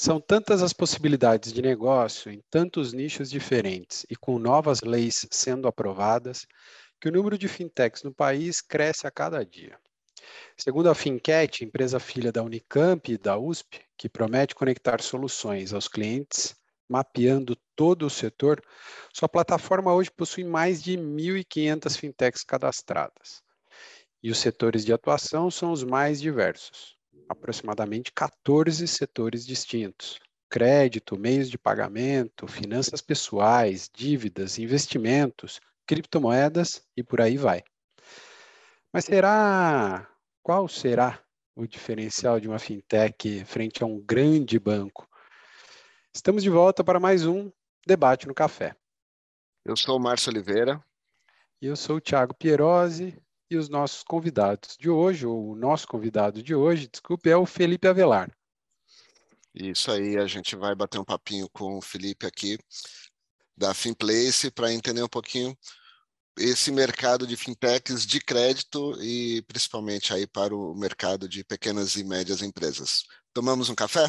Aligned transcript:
São 0.00 0.20
tantas 0.20 0.62
as 0.62 0.72
possibilidades 0.72 1.52
de 1.52 1.60
negócio 1.60 2.30
em 2.30 2.40
tantos 2.48 2.92
nichos 2.92 3.28
diferentes 3.28 4.06
e 4.08 4.14
com 4.14 4.38
novas 4.38 4.80
leis 4.80 5.26
sendo 5.28 5.66
aprovadas 5.66 6.46
que 7.00 7.08
o 7.08 7.12
número 7.12 7.36
de 7.36 7.48
fintechs 7.48 8.04
no 8.04 8.14
país 8.14 8.60
cresce 8.60 9.08
a 9.08 9.10
cada 9.10 9.44
dia. 9.44 9.76
Segundo 10.56 10.88
a 10.88 10.94
Fincat, 10.94 11.64
empresa 11.64 11.98
filha 11.98 12.30
da 12.30 12.44
Unicamp 12.44 13.10
e 13.12 13.18
da 13.18 13.36
USP, 13.36 13.80
que 13.96 14.08
promete 14.08 14.54
conectar 14.54 15.02
soluções 15.02 15.72
aos 15.72 15.88
clientes, 15.88 16.54
mapeando 16.88 17.56
todo 17.74 18.06
o 18.06 18.10
setor, 18.10 18.62
sua 19.12 19.28
plataforma 19.28 19.92
hoje 19.92 20.12
possui 20.12 20.44
mais 20.44 20.80
de 20.80 20.96
1.500 20.96 21.98
fintechs 21.98 22.44
cadastradas. 22.44 23.42
E 24.22 24.30
os 24.30 24.38
setores 24.38 24.84
de 24.84 24.92
atuação 24.92 25.50
são 25.50 25.72
os 25.72 25.82
mais 25.82 26.20
diversos 26.20 26.97
aproximadamente 27.28 28.12
14 28.12 28.86
setores 28.86 29.46
distintos: 29.46 30.18
crédito, 30.48 31.18
meios 31.18 31.50
de 31.50 31.58
pagamento, 31.58 32.46
finanças 32.46 33.00
pessoais, 33.00 33.90
dívidas, 33.92 34.58
investimentos, 34.58 35.60
criptomoedas 35.86 36.82
e 36.96 37.02
por 37.02 37.20
aí 37.20 37.36
vai. 37.36 37.62
Mas 38.92 39.04
será 39.04 40.08
qual 40.42 40.66
será 40.66 41.22
o 41.54 41.66
diferencial 41.66 42.40
de 42.40 42.48
uma 42.48 42.58
fintech 42.58 43.44
frente 43.44 43.82
a 43.82 43.86
um 43.86 44.00
grande 44.00 44.58
banco? 44.58 45.08
Estamos 46.14 46.42
de 46.42 46.50
volta 46.50 46.82
para 46.82 46.98
mais 46.98 47.26
um 47.26 47.52
debate 47.86 48.26
no 48.26 48.34
café. 48.34 48.74
Eu 49.64 49.76
sou 49.76 49.96
o 49.96 50.00
Márcio 50.00 50.30
Oliveira. 50.30 50.82
E 51.60 51.66
eu 51.66 51.76
sou 51.76 51.96
o 51.96 52.00
Thiago 52.00 52.34
Pierosi 52.34 53.20
e 53.50 53.56
os 53.56 53.68
nossos 53.68 54.02
convidados 54.02 54.76
de 54.76 54.90
hoje, 54.90 55.26
ou 55.26 55.50
o 55.50 55.56
nosso 55.56 55.86
convidado 55.86 56.42
de 56.42 56.54
hoje, 56.54 56.88
desculpe, 56.88 57.30
é 57.30 57.36
o 57.36 57.46
Felipe 57.46 57.88
Avelar. 57.88 58.30
Isso 59.54 59.90
aí, 59.90 60.16
a 60.16 60.26
gente 60.26 60.54
vai 60.54 60.74
bater 60.74 60.98
um 61.00 61.04
papinho 61.04 61.48
com 61.50 61.78
o 61.78 61.82
Felipe 61.82 62.26
aqui, 62.26 62.58
da 63.56 63.74
Finplace, 63.74 64.50
para 64.50 64.72
entender 64.72 65.02
um 65.02 65.08
pouquinho 65.08 65.56
esse 66.38 66.70
mercado 66.70 67.26
de 67.26 67.36
fintechs 67.36 68.06
de 68.06 68.20
crédito 68.20 68.96
e 69.02 69.42
principalmente 69.42 70.14
aí 70.14 70.26
para 70.26 70.54
o 70.54 70.74
mercado 70.74 71.28
de 71.28 71.42
pequenas 71.42 71.96
e 71.96 72.04
médias 72.04 72.42
empresas. 72.42 73.02
Tomamos 73.32 73.68
um 73.68 73.74
café? 73.74 74.08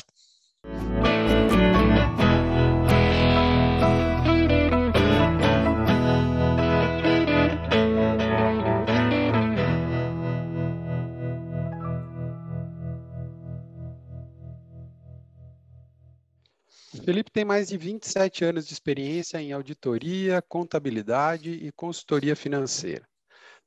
Felipe 17.09 17.31
tem 17.31 17.43
mais 17.43 17.69
de 17.69 17.75
27 17.75 18.45
anos 18.45 18.67
de 18.67 18.73
experiência 18.73 19.41
em 19.41 19.51
auditoria, 19.51 20.43
contabilidade 20.43 21.49
e 21.49 21.71
consultoria 21.71 22.35
financeira. 22.35 23.03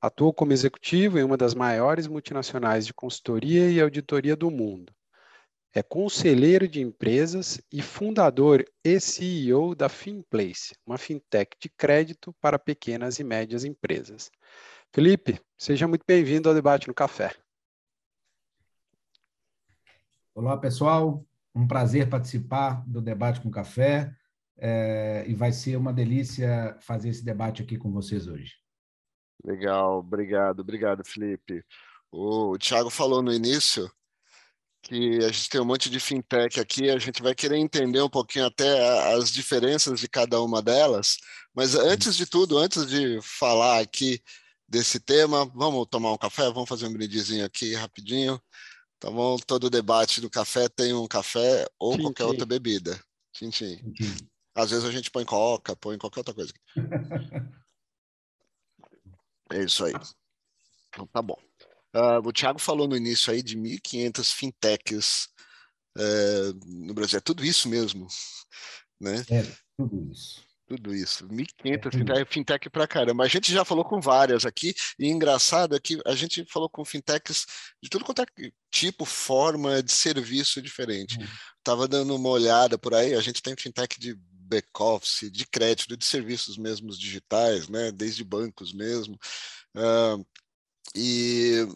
Atuou 0.01 0.33
como 0.33 0.53
executivo 0.53 1.19
em 1.19 1.25
uma 1.25 1.37
das 1.37 1.53
maiores 1.53 2.07
multinacionais 2.07 2.87
de 2.87 2.95
consultoria 2.95 3.69
e 3.69 3.81
auditoria 3.81 4.37
do 4.37 4.49
mundo. 4.49 4.95
É 5.75 5.83
conselheiro 5.83 6.69
de 6.69 6.81
empresas 6.81 7.61
e 7.73 7.83
fundador 7.83 8.65
e 8.85 9.01
CEO 9.01 9.75
da 9.75 9.89
Finplace, 9.89 10.77
uma 10.87 10.97
fintech 10.97 11.57
de 11.61 11.69
crédito 11.69 12.33
para 12.41 12.61
pequenas 12.61 13.19
e 13.19 13.25
médias 13.25 13.65
empresas. 13.65 14.31
Felipe, 14.93 15.41
seja 15.59 15.89
muito 15.89 16.05
bem-vindo 16.07 16.49
ao 16.49 16.55
Debate 16.55 16.87
no 16.87 16.95
Café. 16.95 17.35
Olá, 20.33 20.57
pessoal 20.57 21.27
um 21.55 21.67
prazer 21.67 22.09
participar 22.09 22.85
do 22.87 23.01
debate 23.01 23.41
com 23.41 23.51
café 23.51 24.15
é, 24.59 25.25
e 25.27 25.35
vai 25.35 25.53
ser 25.53 25.77
uma 25.77 25.93
delícia 25.93 26.77
fazer 26.81 27.09
esse 27.09 27.25
debate 27.25 27.63
aqui 27.63 27.77
com 27.77 27.91
vocês 27.91 28.27
hoje. 28.27 28.55
Legal, 29.45 29.99
obrigado, 29.99 30.61
obrigado, 30.61 31.05
Felipe. 31.05 31.65
O 32.11 32.57
Thiago 32.59 32.91
falou 32.91 33.23
no 33.23 33.33
início 33.33 33.91
que 34.83 35.19
a 35.19 35.29
gente 35.29 35.49
tem 35.49 35.61
um 35.61 35.65
monte 35.65 35.89
de 35.89 36.01
fintech 36.01 36.59
aqui, 36.59 36.91
a 36.91 36.99
gente 36.99 37.23
vai 37.23 37.35
querer 37.35 37.57
entender 37.57 38.03
um 38.03 38.09
pouquinho 38.09 38.47
até 38.47 39.15
as 39.15 39.31
diferenças 39.31 40.01
de 40.01 40.09
cada 40.09 40.41
uma 40.43 40.61
delas, 40.61 41.19
mas 41.55 41.75
antes 41.77 42.17
de 42.17 42.27
tudo, 42.27 42.59
antes 42.59 42.87
de 42.89 43.21
falar 43.23 43.81
aqui 43.81 44.21
desse 44.69 44.99
tema, 44.99 45.45
vamos 45.55 45.87
tomar 45.89 46.13
um 46.13 46.19
café, 46.19 46.51
vamos 46.51 46.69
fazer 46.69 46.87
um 46.87 46.93
brindezinho 46.93 47.45
aqui 47.45 47.75
rapidinho. 47.75 48.41
Tá 49.03 49.11
bom? 49.11 49.37
Todo 49.37 49.69
debate 49.69 50.21
do 50.21 50.31
café 50.31 50.69
tem 50.69 50.95
um 50.95 51.09
café 51.09 51.67
ou 51.77 51.95
tchim, 51.95 52.03
qualquer 52.03 52.23
tchim. 52.23 52.31
outra 52.31 52.47
bebida. 52.47 53.05
Tchim, 53.33 53.51
tchim. 53.51 53.81
Às 54.55 54.71
vezes 54.71 54.85
a 54.85 54.93
gente 54.93 55.11
põe 55.11 55.25
coca, 55.25 55.75
põe 55.75 55.99
qualquer 55.99 56.21
outra 56.21 56.33
coisa. 56.33 56.53
é 59.51 59.65
isso 59.65 59.85
aí. 59.85 59.93
Então, 60.89 61.05
tá 61.09 61.21
bom. 61.21 61.37
Uh, 61.93 62.25
o 62.25 62.33
Thiago 62.33 62.61
falou 62.61 62.87
no 62.87 62.97
início 62.97 63.33
aí 63.33 63.43
de 63.43 63.59
1.500 63.59 64.33
fintechs 64.33 65.29
uh, 65.99 66.53
no 66.65 66.95
Brasil. 66.95 67.19
É 67.19 67.21
tudo 67.21 67.45
isso 67.45 67.69
mesmo, 67.69 68.07
né? 69.01 69.25
É, 69.29 69.43
tudo 69.77 70.13
isso. 70.13 70.47
Tudo 70.77 70.95
isso. 70.95 71.29
1.500 71.29 71.87
é 71.87 71.91
fintech, 71.91 72.33
fintech 72.33 72.71
pra 72.71 72.89
caramba. 72.89 73.25
A 73.25 73.29
gente 73.29 73.53
já 73.53 73.63
falou 73.63 73.85
com 73.85 74.01
várias 74.01 74.47
aqui, 74.47 74.75
e 74.99 75.07
engraçado 75.07 75.77
é 75.77 75.81
que 75.81 76.01
a 76.07 76.15
gente 76.15 76.47
falou 76.47 76.67
com 76.67 76.83
fintechs 76.83 77.45
de 77.83 77.91
tudo 77.91 78.07
quanto 78.07 78.23
é 78.23 78.27
tipo, 78.71 79.05
forma 79.05 79.83
de 79.83 79.93
serviço 79.93 80.63
diferente. 80.63 81.19
Uhum. 81.19 81.27
Tava 81.63 81.87
dando 81.87 82.17
uma 82.17 82.31
olhada 82.31 82.79
por 82.79 82.95
aí, 82.95 83.13
a 83.13 83.21
gente 83.21 83.43
tem 83.43 83.55
fintech 83.55 84.01
de 84.01 84.15
back-office, 84.49 85.31
de 85.31 85.47
crédito, 85.47 85.95
de 85.95 86.07
serviços 86.07 86.57
mesmos 86.57 86.99
digitais, 86.99 87.69
né? 87.69 87.93
Desde 87.93 88.25
bancos 88.25 88.73
mesmo. 88.73 89.19
Uh, 89.77 90.25
e 90.97 91.69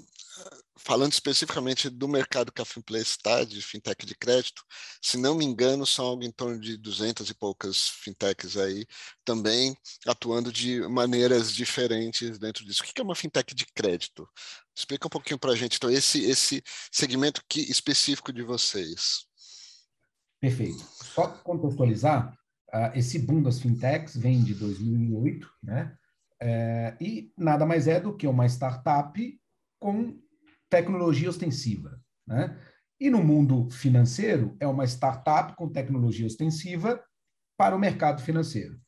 falando 0.79 1.13
especificamente 1.13 1.89
do 1.89 2.07
mercado 2.07 2.53
que 2.53 2.61
a 2.61 2.65
Finplace 2.65 3.11
está, 3.11 3.45
de 3.45 3.63
fintech 3.63 4.05
de 4.05 4.15
crédito, 4.15 4.63
se 5.01 5.17
não 5.17 5.35
me 5.35 5.45
engano, 5.45 5.87
são 5.87 6.07
algo 6.07 6.23
em 6.23 6.31
torno 6.31 6.61
de 6.61 6.77
200 6.77 7.29
e 7.31 7.35
poucas 7.35 7.89
fintechs 7.89 8.57
aí, 8.57 8.87
também 9.25 9.77
atuando 10.07 10.53
de 10.53 10.81
maneiras 10.89 11.53
diferentes 11.53 12.39
dentro 12.39 12.65
disso. 12.65 12.83
O 12.83 12.85
que 12.85 13.01
é 13.01 13.05
uma 13.05 13.15
fintech 13.15 13.55
de 13.55 13.67
crédito? 13.75 14.29
Explica 14.75 15.07
um 15.07 15.11
pouquinho 15.11 15.39
para 15.39 15.53
a 15.53 15.57
gente, 15.57 15.77
então, 15.77 15.91
esse, 15.91 16.25
esse 16.25 16.63
segmento 16.93 17.43
que, 17.49 17.61
específico 17.61 18.33
de 18.33 18.43
vocês. 18.43 19.27
Perfeito. 20.41 20.79
Só 21.03 21.29
contextualizar, 21.29 22.33
uh, 22.75 22.93
esse 22.95 23.19
boom 23.19 23.43
das 23.43 23.59
fintechs 23.59 24.17
vem 24.17 24.45
de 24.45 24.55
2008, 24.55 25.51
né? 25.63 25.97
É, 26.39 26.95
e 27.01 27.33
nada 27.37 27.65
mais 27.65 27.89
é 27.89 27.99
do 27.99 28.15
que 28.15 28.27
uma 28.27 28.45
startup 28.47 29.41
com 29.81 30.21
tecnologia 30.69 31.29
ostensiva. 31.29 32.01
Né? 32.27 32.57
E 33.01 33.11
no 33.11 33.23
mundo 33.23 33.69
financeiro, 33.71 34.57
é 34.59 34.67
uma 34.67 34.85
startup 34.85 35.55
com 35.55 35.69
tecnologia 35.69 36.27
ostensiva 36.27 37.03
para 37.57 37.77
o 37.77 37.79
mercado 37.79 38.23
financeiro. 38.23 38.79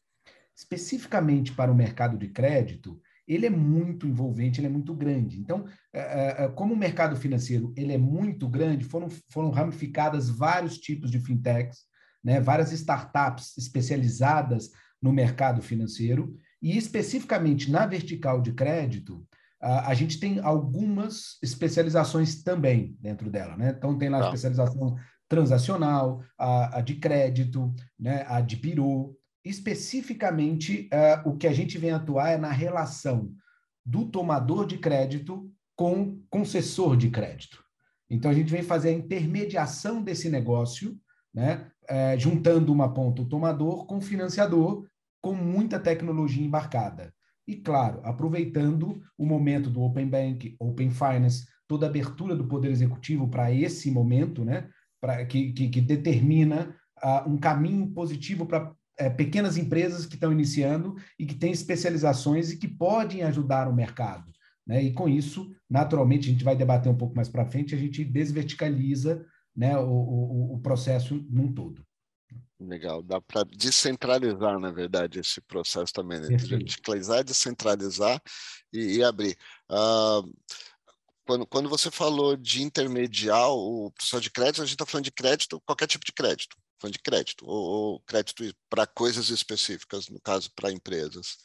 Especificamente 0.56 1.52
para 1.52 1.70
o 1.70 1.74
mercado 1.74 2.18
de 2.18 2.28
crédito, 2.28 3.00
ele 3.28 3.44
é 3.44 3.50
muito 3.50 4.06
envolvente, 4.06 4.58
ele 4.58 4.66
é 4.66 4.70
muito 4.70 4.94
grande. 4.94 5.38
Então, 5.38 5.66
é, 5.92 6.00
é, 6.00 6.44
é, 6.44 6.48
como 6.48 6.72
o 6.72 6.76
mercado 6.76 7.14
financeiro 7.14 7.72
ele 7.76 7.92
é 7.92 7.98
muito 7.98 8.48
grande, 8.48 8.84
foram, 8.84 9.08
foram 9.30 9.50
ramificadas 9.50 10.30
vários 10.30 10.78
tipos 10.78 11.10
de 11.10 11.20
fintechs, 11.20 11.80
né, 12.24 12.40
várias 12.40 12.72
startups 12.72 13.56
especializadas 13.58 14.70
no 15.00 15.12
mercado 15.12 15.60
financeiro, 15.60 16.34
e 16.60 16.76
especificamente 16.76 17.70
na 17.70 17.86
vertical 17.86 18.40
de 18.40 18.52
crédito, 18.52 19.24
a 19.60 19.92
gente 19.94 20.20
tem 20.20 20.38
algumas 20.38 21.36
especializações 21.42 22.42
também 22.42 22.96
dentro 23.00 23.28
dela, 23.28 23.56
né? 23.56 23.74
Então 23.76 23.98
tem 23.98 24.08
lá 24.08 24.18
a 24.18 24.20
tá. 24.20 24.26
especialização 24.26 24.96
transacional, 25.28 26.22
a, 26.36 26.78
a, 26.78 26.80
de 26.80 26.96
crédito, 26.96 27.72
né? 27.98 28.24
a 28.26 28.40
de 28.40 28.56
birô. 28.56 29.14
Especificamente, 29.44 30.88
uh, 30.92 31.28
o 31.28 31.36
que 31.36 31.46
a 31.46 31.52
gente 31.52 31.78
vem 31.78 31.90
atuar 31.90 32.30
é 32.30 32.38
na 32.38 32.50
relação 32.50 33.32
do 33.84 34.06
tomador 34.06 34.66
de 34.66 34.78
crédito 34.78 35.50
com 35.76 36.02
o 36.02 36.22
concessor 36.28 36.96
de 36.96 37.10
crédito. 37.10 37.62
Então 38.10 38.30
a 38.30 38.34
gente 38.34 38.50
vem 38.50 38.62
fazer 38.62 38.88
a 38.88 38.92
intermediação 38.92 40.02
desse 40.02 40.28
negócio, 40.28 40.98
né? 41.32 41.70
Uh, 41.84 42.18
juntando 42.18 42.72
uma 42.72 42.92
ponta 42.92 43.22
o 43.22 43.28
tomador 43.28 43.86
com 43.86 43.98
o 43.98 44.02
financiador, 44.02 44.86
com 45.22 45.34
muita 45.34 45.78
tecnologia 45.78 46.44
embarcada. 46.44 47.14
E, 47.48 47.56
claro, 47.56 48.00
aproveitando 48.04 49.02
o 49.16 49.24
momento 49.24 49.70
do 49.70 49.80
Open 49.80 50.06
Bank, 50.06 50.54
Open 50.60 50.90
Finance, 50.90 51.46
toda 51.66 51.86
a 51.86 51.88
abertura 51.88 52.36
do 52.36 52.46
Poder 52.46 52.70
Executivo 52.70 53.26
para 53.26 53.50
esse 53.50 53.90
momento, 53.90 54.44
né, 54.44 54.68
pra, 55.00 55.24
que, 55.24 55.54
que, 55.54 55.70
que 55.70 55.80
determina 55.80 56.76
uh, 57.02 57.26
um 57.26 57.38
caminho 57.38 57.88
positivo 57.88 58.44
para 58.44 58.70
é, 58.98 59.08
pequenas 59.08 59.56
empresas 59.56 60.04
que 60.04 60.16
estão 60.16 60.30
iniciando 60.30 60.94
e 61.18 61.24
que 61.24 61.34
têm 61.34 61.50
especializações 61.50 62.50
e 62.50 62.58
que 62.58 62.68
podem 62.68 63.22
ajudar 63.22 63.66
o 63.66 63.74
mercado. 63.74 64.30
Né? 64.66 64.82
E 64.82 64.92
com 64.92 65.08
isso, 65.08 65.50
naturalmente, 65.70 66.28
a 66.28 66.32
gente 66.32 66.44
vai 66.44 66.54
debater 66.54 66.92
um 66.92 66.96
pouco 66.98 67.16
mais 67.16 67.30
para 67.30 67.46
frente, 67.46 67.74
a 67.74 67.78
gente 67.78 68.04
desverticaliza 68.04 69.24
né, 69.56 69.78
o, 69.78 69.88
o, 69.88 70.54
o 70.56 70.60
processo 70.60 71.24
num 71.30 71.50
todo. 71.50 71.82
Legal, 72.60 73.02
dá 73.02 73.20
para 73.20 73.44
descentralizar, 73.44 74.58
na 74.58 74.72
verdade, 74.72 75.20
esse 75.20 75.40
processo 75.40 75.92
também, 75.92 76.20
né? 76.20 76.28
Descentralizar, 76.36 77.22
descentralizar 77.22 78.20
e, 78.72 78.96
e 78.96 79.04
abrir. 79.04 79.36
Uh, 79.70 80.28
quando, 81.24 81.46
quando 81.46 81.68
você 81.68 81.88
falou 81.88 82.36
de 82.36 82.62
intermediar 82.62 83.48
o 83.50 83.92
processo 83.92 84.22
de 84.22 84.30
crédito, 84.30 84.62
a 84.62 84.64
gente 84.64 84.74
está 84.74 84.86
falando 84.86 85.04
de 85.04 85.12
crédito, 85.12 85.60
qualquer 85.64 85.86
tipo 85.86 86.04
de 86.04 86.12
crédito, 86.12 86.56
falando 86.80 86.94
de 86.94 87.02
crédito, 87.02 87.46
ou, 87.46 87.64
ou 87.64 88.00
crédito 88.00 88.42
para 88.68 88.86
coisas 88.86 89.30
específicas, 89.30 90.08
no 90.08 90.20
caso, 90.20 90.50
para 90.56 90.72
empresas. 90.72 91.36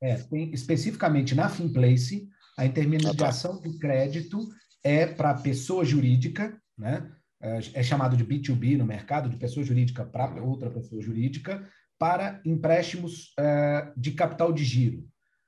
É, 0.00 0.16
tem, 0.16 0.52
especificamente 0.52 1.34
na 1.34 1.48
Finplace, 1.48 2.28
a 2.56 2.64
intermediação 2.64 3.54
ah, 3.54 3.62
tá. 3.62 3.68
de 3.68 3.78
crédito 3.78 4.48
é 4.84 5.04
para 5.06 5.34
pessoa 5.34 5.84
jurídica, 5.84 6.60
né? 6.78 7.10
É, 7.42 7.58
é 7.74 7.82
chamado 7.82 8.16
de 8.16 8.24
B2B 8.24 8.76
no 8.76 8.84
mercado, 8.84 9.28
de 9.28 9.36
pessoa 9.36 9.64
jurídica 9.64 10.04
para 10.04 10.42
outra 10.42 10.70
pessoa 10.70 11.00
jurídica, 11.00 11.62
para 11.98 12.40
empréstimos 12.44 13.34
uh, 13.38 13.92
de 13.96 14.12
capital 14.12 14.52
de 14.52 14.64
giro. 14.64 15.06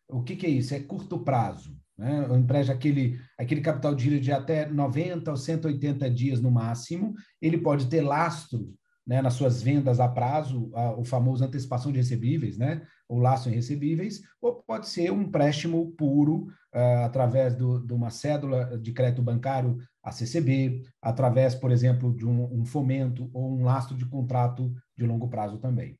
O 0.08 0.22
que, 0.22 0.36
que 0.36 0.46
é 0.46 0.50
isso? 0.50 0.74
É 0.74 0.80
curto 0.80 1.18
prazo. 1.18 1.76
Né? 1.96 2.26
O 2.28 2.36
empréstimo, 2.36 2.76
aquele, 2.76 3.20
aquele 3.38 3.60
capital 3.60 3.94
de 3.94 4.04
giro 4.04 4.20
de 4.20 4.32
até 4.32 4.66
90 4.66 5.30
ou 5.30 5.36
180 5.36 6.10
dias 6.10 6.40
no 6.40 6.50
máximo, 6.50 7.14
ele 7.40 7.58
pode 7.58 7.86
ter 7.86 8.02
lastro 8.02 8.74
né, 9.06 9.20
nas 9.20 9.34
suas 9.34 9.62
vendas 9.62 10.00
a 10.00 10.08
prazo, 10.08 10.70
a, 10.74 10.92
o 10.92 11.04
famoso 11.04 11.44
antecipação 11.44 11.90
de 11.90 11.98
recebíveis, 11.98 12.56
né, 12.56 12.82
o 13.08 13.18
laço 13.18 13.48
em 13.48 13.52
recebíveis, 13.52 14.20
ou 14.40 14.62
pode 14.62 14.88
ser 14.88 15.10
um 15.10 15.22
empréstimo 15.22 15.92
puro 15.92 16.46
uh, 16.74 17.04
através 17.04 17.54
do, 17.54 17.84
de 17.84 17.92
uma 17.92 18.10
cédula 18.10 18.78
de 18.78 18.92
crédito 18.92 19.22
bancário 19.22 19.78
a 20.02 20.10
CCB, 20.10 20.82
através, 21.00 21.54
por 21.54 21.70
exemplo, 21.70 22.14
de 22.14 22.26
um, 22.26 22.60
um 22.60 22.64
fomento 22.64 23.31
ou 23.32 23.58
um 23.58 23.64
lastro 23.64 23.96
de 23.96 24.04
contrato 24.06 24.75
de 24.96 25.06
longo 25.06 25.28
prazo 25.28 25.58
também. 25.58 25.99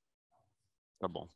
Tá 0.99 1.07
bom. 1.07 1.29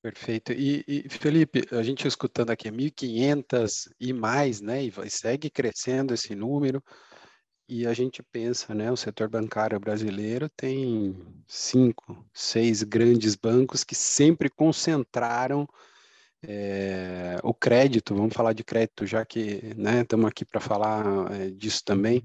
Perfeito. 0.00 0.52
E, 0.52 0.84
e, 0.86 1.08
Felipe, 1.08 1.64
a 1.72 1.82
gente 1.82 2.06
escutando 2.06 2.50
aqui 2.50 2.70
1.500 2.70 3.90
e 4.00 4.12
mais, 4.12 4.60
né? 4.60 4.84
E 4.84 4.90
vai, 4.90 5.10
segue 5.10 5.50
crescendo 5.50 6.14
esse 6.14 6.34
número. 6.34 6.82
E 7.68 7.86
a 7.86 7.92
gente 7.92 8.22
pensa, 8.22 8.74
né? 8.74 8.90
O 8.90 8.96
setor 8.96 9.28
bancário 9.28 9.78
brasileiro 9.78 10.48
tem 10.56 11.14
cinco, 11.46 12.24
seis 12.32 12.82
grandes 12.82 13.34
bancos 13.34 13.84
que 13.84 13.94
sempre 13.94 14.48
concentraram 14.48 15.68
é, 16.42 17.36
o 17.42 17.52
crédito. 17.54 18.14
Vamos 18.14 18.34
falar 18.34 18.52
de 18.52 18.64
crédito, 18.64 19.06
já 19.06 19.24
que 19.24 19.74
né, 19.76 20.02
estamos 20.02 20.26
aqui 20.26 20.44
para 20.44 20.60
falar 20.60 21.32
é, 21.32 21.50
disso 21.50 21.84
também. 21.84 22.22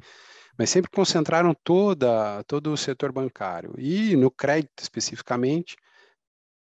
Mas 0.58 0.70
sempre 0.70 0.92
concentraram 0.92 1.54
toda, 1.64 2.44
todo 2.44 2.72
o 2.72 2.78
setor 2.78 3.12
bancário. 3.12 3.74
E 3.78 4.16
no 4.16 4.30
crédito 4.30 4.82
especificamente, 4.82 5.76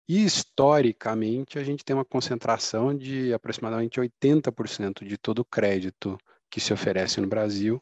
historicamente, 0.08 1.58
a 1.58 1.64
gente 1.64 1.84
tem 1.84 1.94
uma 1.94 2.04
concentração 2.04 2.96
de 2.96 3.32
aproximadamente 3.32 4.00
80% 4.00 5.04
de 5.06 5.18
todo 5.18 5.40
o 5.40 5.44
crédito 5.44 6.18
que 6.50 6.60
se 6.60 6.72
oferece 6.72 7.20
no 7.20 7.26
Brasil, 7.26 7.78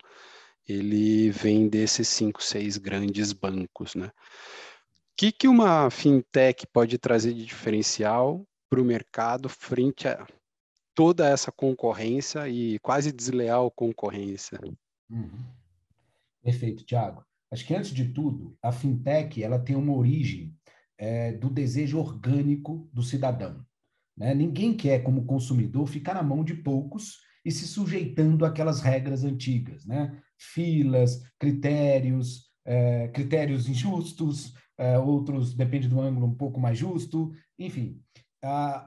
ele 0.69 1.31
vem 1.31 1.69
desses 1.69 2.09
cinco, 2.09 2.43
seis 2.43 2.77
grandes 2.77 3.33
bancos, 3.33 3.95
né? 3.95 4.07
O 4.09 5.17
que, 5.17 5.33
que 5.33 5.49
uma 5.49 5.89
fintech 5.89 6.67
pode 6.67 6.99
trazer 6.99 7.33
de 7.33 7.45
diferencial 7.45 8.45
para 8.69 8.81
o 8.81 8.85
mercado 8.85 9.49
frente 9.49 10.09
a 10.09 10.27
toda 10.95 11.29
essa 11.29 11.53
concorrência 11.53 12.49
e 12.49 12.79
quase 12.79 13.13
desleal 13.13 13.71
concorrência? 13.71 14.59
Uhum. 15.11 15.45
Perfeito, 16.43 16.85
Tiago. 16.85 17.25
Acho 17.51 17.67
que 17.67 17.75
antes 17.75 17.91
de 17.91 18.09
tudo, 18.09 18.57
a 18.63 18.73
fintech 18.73 19.43
ela 19.43 19.59
tem 19.59 19.77
uma 19.77 19.95
origem 19.95 20.55
é, 20.99 21.33
do 21.33 21.51
desejo 21.51 21.99
orgânico 21.99 22.89
do 22.93 23.03
cidadão. 23.03 23.65
Né? 24.17 24.35
Ninguém 24.35 24.75
quer, 24.75 25.03
como 25.03 25.27
consumidor, 25.27 25.87
ficar 25.87 26.15
na 26.15 26.23
mão 26.23 26.43
de 26.43 26.55
poucos 26.55 27.19
e 27.45 27.51
se 27.51 27.67
sujeitando 27.67 28.45
àquelas 28.45 28.81
regras 28.81 29.23
antigas, 29.23 29.87
né? 29.87 30.21
Filas, 30.37 31.23
critérios, 31.39 32.51
é, 32.65 33.09
critérios 33.09 33.69
injustos, 33.69 34.53
é, 34.77 34.99
outros, 34.99 35.55
depende 35.55 35.87
do 35.89 36.01
ângulo, 36.01 36.27
um 36.27 36.35
pouco 36.35 36.59
mais 36.59 36.77
justo, 36.77 37.33
enfim. 37.59 38.03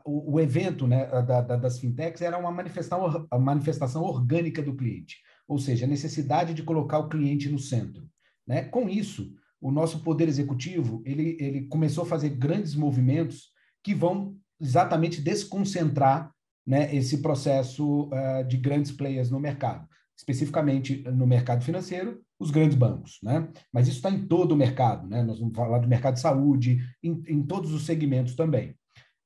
O, 0.06 0.36
o, 0.36 0.40
evento 0.40 0.88
né, 0.88 1.06
da, 1.24 1.42
da, 1.42 1.56
das 1.57 1.80
fintechs 1.80 2.22
era 2.22 2.38
uma 2.38 2.51
manifestação, 2.51 3.28
manifestação 3.40 4.04
orgânica 4.04 4.62
do 4.62 4.75
cliente, 4.75 5.18
ou 5.48 5.57
seja, 5.60 5.86
a 5.86 5.90
necessidade 5.90 6.54
de 6.54 6.63
colocar 6.63 7.00
o 7.00 7.10
cliente 7.10 7.50
no 7.50 7.60
centro. 7.60 8.07
Né? 8.48 8.63
Com 8.63 8.88
isso, 8.88 9.34
o 9.62 9.72
nosso 9.72 10.01
poder 10.01 10.28
executivo 10.28 11.01
ele, 11.06 11.36
ele 11.40 11.68
começou 11.68 12.04
a 12.04 12.07
fazer 12.07 12.30
grandes 12.30 12.75
movimentos 12.75 13.51
que 13.84 13.94
vão 13.94 14.36
exatamente 14.60 15.22
desconcentrar 15.22 16.31
né, 16.66 16.94
esse 16.95 17.22
processo 17.22 18.10
uh, 18.10 18.48
de 18.48 18.57
grandes 18.57 18.92
players 18.92 19.30
no 19.30 19.40
mercado, 19.40 19.88
especificamente 20.18 21.04
no 21.12 21.25
mercado 21.25 21.63
financeiro, 21.63 22.22
os 22.40 22.52
grandes 22.52 22.78
bancos, 22.78 23.19
né? 23.22 23.50
Mas 23.74 23.88
isso 23.88 23.98
está 23.98 24.10
em 24.10 24.25
todo 24.25 24.54
o 24.54 24.56
mercado, 24.56 25.07
né? 25.07 25.24
Nós 25.24 25.40
vamos 25.40 25.56
falar 25.56 25.80
do 25.80 25.88
mercado 25.88 26.13
de 26.13 26.22
saúde, 26.22 26.80
em, 27.04 27.22
em 27.28 27.44
todos 27.44 27.74
os 27.74 27.86
segmentos 27.86 28.36
também. 28.36 28.75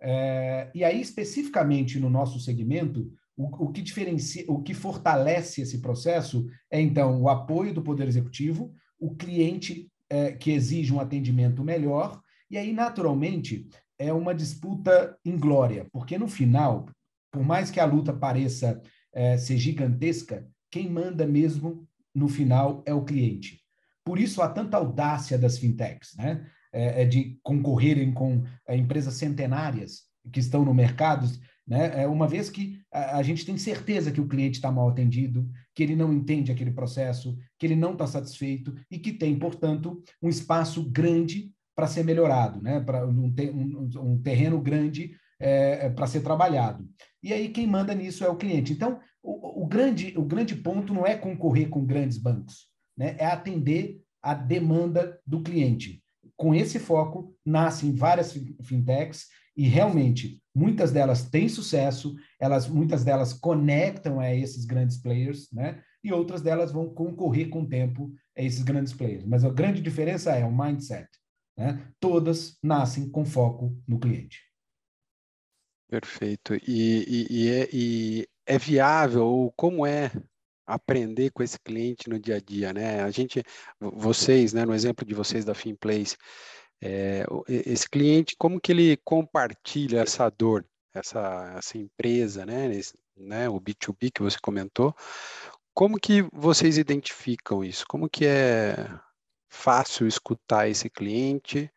É, 0.06 0.70
e 0.76 0.84
aí, 0.84 1.00
especificamente 1.00 1.98
no 1.98 2.10
nosso 2.10 2.38
segmento, 2.38 3.10
o, 3.38 3.66
o, 3.66 3.72
que 3.72 3.82
diferencia, 3.82 4.44
o 4.50 4.62
que 4.62 4.74
fortalece 4.74 5.62
esse 5.62 5.80
processo 5.80 6.46
é, 6.70 6.82
então, 6.82 7.22
o 7.22 7.30
apoio 7.30 7.74
do 7.74 7.82
Poder 7.82 8.08
Executivo, 8.08 8.74
o 9.00 9.16
cliente 9.16 9.90
é, 10.10 10.34
que 10.34 10.52
exige 10.52 10.94
um 10.94 11.00
atendimento 11.00 11.64
melhor, 11.64 12.22
e 12.52 12.58
aí, 12.58 12.74
naturalmente, 12.74 13.68
é 13.98 14.12
uma 14.12 14.36
disputa 14.36 15.18
inglória, 15.26 15.88
porque 15.92 16.18
no 16.18 16.28
final, 16.28 16.90
por 17.32 17.44
mais 17.44 17.72
que 17.72 17.80
a 17.80 17.86
luta 17.86 18.12
pareça 18.12 18.82
é, 19.14 19.38
ser 19.38 19.58
gigantesca, 19.58 20.48
quem 20.70 20.90
manda 20.90 21.26
mesmo 21.26 21.88
no 22.14 22.28
final 22.28 22.84
é 22.86 22.94
o 22.94 23.06
cliente. 23.06 23.62
Por 24.04 24.20
isso 24.20 24.42
há 24.42 24.50
tanta 24.50 24.76
audácia 24.76 25.38
das 25.38 25.58
fintechs, 25.58 26.14
né? 26.18 26.46
É, 26.74 27.04
é 27.04 27.06
de 27.06 27.38
concorrerem 27.44 28.12
com 28.12 28.44
é, 28.68 28.76
empresas 28.76 29.14
centenárias 29.14 30.04
que 30.32 30.40
estão 30.40 30.66
no 30.66 30.74
mercado, 30.74 31.30
né? 31.68 32.04
É 32.04 32.08
uma 32.08 32.28
vez 32.28 32.50
que 32.50 32.80
a, 32.92 33.18
a 33.18 33.24
gente 33.24 33.46
tem 33.46 33.58
certeza 33.58 34.12
que 34.12 34.20
o 34.20 34.28
cliente 34.28 34.58
está 34.58 34.72
mal 34.72 34.90
atendido, 34.90 35.50
que 35.74 35.82
ele 35.82 35.96
não 35.96 36.14
entende 36.14 36.52
aquele 36.52 36.72
processo, 36.72 37.38
que 37.58 37.66
ele 37.66 37.76
não 37.76 37.94
está 37.94 38.06
satisfeito 38.06 38.76
e 38.92 39.00
que 39.00 39.14
tem, 39.14 39.38
portanto, 39.38 40.04
um 40.22 40.30
espaço 40.30 40.90
grande 40.90 41.52
para 41.76 41.88
ser 41.88 42.04
melhorado, 42.04 42.62
né? 42.62 42.80
para 42.80 43.08
um, 43.08 43.34
um, 43.54 43.90
um 44.00 44.22
terreno 44.22 44.62
grande 44.62 45.16
é, 45.40 45.90
para 45.90 46.08
ser 46.08 46.22
trabalhado. 46.22 46.88
E 47.22 47.34
aí 47.34 47.50
quem 47.50 47.66
manda 47.66 47.96
nisso 47.96 48.24
é 48.24 48.30
o 48.30 48.36
cliente. 48.36 48.74
Então, 48.74 49.00
o, 49.22 49.64
o, 49.64 49.66
grande, 49.66 50.14
o 50.18 50.24
grande 50.24 50.56
ponto 50.56 50.94
não 50.94 51.06
é 51.06 51.16
concorrer 51.16 51.70
com 51.70 51.86
grandes 51.86 52.18
bancos, 52.18 52.68
né? 52.96 53.16
é 53.18 53.26
atender 53.26 54.00
a 54.22 54.34
demanda 54.34 55.20
do 55.26 55.42
cliente. 55.42 56.03
Com 56.44 56.54
esse 56.54 56.78
foco, 56.78 57.34
nascem 57.46 57.96
várias 57.96 58.38
fintechs 58.64 59.30
e 59.56 59.66
realmente 59.66 60.44
muitas 60.54 60.92
delas 60.92 61.30
têm 61.30 61.48
sucesso, 61.48 62.18
elas 62.38 62.68
muitas 62.68 63.06
delas 63.06 63.32
conectam 63.32 64.20
a 64.20 64.36
esses 64.36 64.66
grandes 64.66 64.98
players, 64.98 65.50
né? 65.54 65.82
E 66.04 66.12
outras 66.12 66.42
delas 66.42 66.70
vão 66.70 66.94
concorrer 66.94 67.48
com 67.48 67.62
o 67.62 67.70
tempo 67.70 68.14
a 68.38 68.42
esses 68.42 68.62
grandes 68.62 68.92
players. 68.92 69.24
Mas 69.24 69.46
a 69.46 69.50
grande 69.50 69.82
diferença 69.82 70.34
é 70.34 70.44
o 70.44 70.52
mindset, 70.52 71.08
né? 71.58 71.88
Todas 71.98 72.58
nascem 72.62 73.10
com 73.10 73.24
foco 73.24 73.82
no 73.88 73.98
cliente. 73.98 74.42
Perfeito. 75.90 76.56
E, 76.56 76.60
e, 76.68 77.28
e, 77.30 77.50
é, 77.50 77.70
e 77.72 78.28
é 78.46 78.58
viável 78.58 79.26
ou 79.26 79.54
como 79.54 79.86
é 79.86 80.12
aprender 80.66 81.32
com 81.32 81.44
esse 81.44 81.60
cliente 81.60 82.10
no 82.10 82.20
dia 82.20 82.38
a 82.38 82.40
dia, 82.40 82.74
né? 82.74 83.04
A 83.04 83.12
gente, 83.12 83.44
vocês, 83.80 84.54
né, 84.54 84.66
no 84.66 84.74
exemplo 84.74 85.06
de 85.06 85.14
vocês 85.14 85.46
da 85.46 85.54
Finplace, 85.54 86.18
é, 86.82 87.26
esse 87.48 87.90
cliente, 87.90 88.36
como 88.38 88.60
que 88.60 88.72
ele 88.72 88.98
compartilha 88.98 90.02
essa 90.02 90.30
dor, 90.30 90.66
essa, 90.94 91.56
essa 91.58 91.78
empresa, 91.78 92.46
né, 92.46 92.74
esse, 92.76 92.94
né, 93.16 93.50
o 93.50 93.60
B2B 93.60 94.12
que 94.14 94.22
você 94.22 94.38
comentou, 94.42 94.96
como 95.74 96.00
que 96.00 96.22
vocês 96.32 96.78
identificam 96.78 97.64
isso? 97.64 97.86
Como 97.88 98.10
que 98.10 98.26
é 98.26 98.76
fácil 99.50 100.08
escutar 100.08 100.68
esse 100.70 100.90
cliente? 100.90 101.72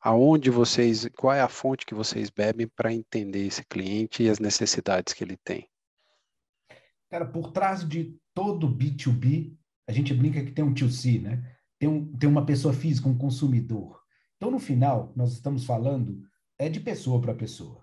Aonde 0.00 0.50
vocês, 0.50 1.08
qual 1.16 1.32
é 1.32 1.40
a 1.40 1.48
fonte 1.48 1.86
que 1.86 1.94
vocês 1.94 2.28
bebem 2.30 2.66
para 2.66 2.92
entender 2.92 3.46
esse 3.46 3.64
cliente 3.64 4.22
e 4.22 4.28
as 4.28 4.38
necessidades 4.38 5.12
que 5.12 5.22
ele 5.22 5.36
tem? 5.36 5.68
Cara, 7.08 7.24
por 7.24 7.52
trás 7.52 7.86
de 7.86 8.16
todo 8.36 8.68
B2B, 8.68 9.56
a 9.88 9.92
gente 9.92 10.12
brinca 10.12 10.44
que 10.44 10.52
tem 10.52 10.62
um 10.62 10.74
2C, 10.74 11.22
né? 11.22 11.42
Tem, 11.78 11.88
um, 11.88 12.12
tem 12.18 12.28
uma 12.28 12.44
pessoa 12.44 12.74
física, 12.74 13.08
um 13.08 13.16
consumidor. 13.16 13.98
Então, 14.36 14.50
no 14.50 14.58
final, 14.58 15.10
nós 15.16 15.32
estamos 15.32 15.64
falando 15.64 16.22
é 16.58 16.68
de 16.68 16.80
pessoa 16.80 17.18
para 17.18 17.34
pessoa. 17.34 17.80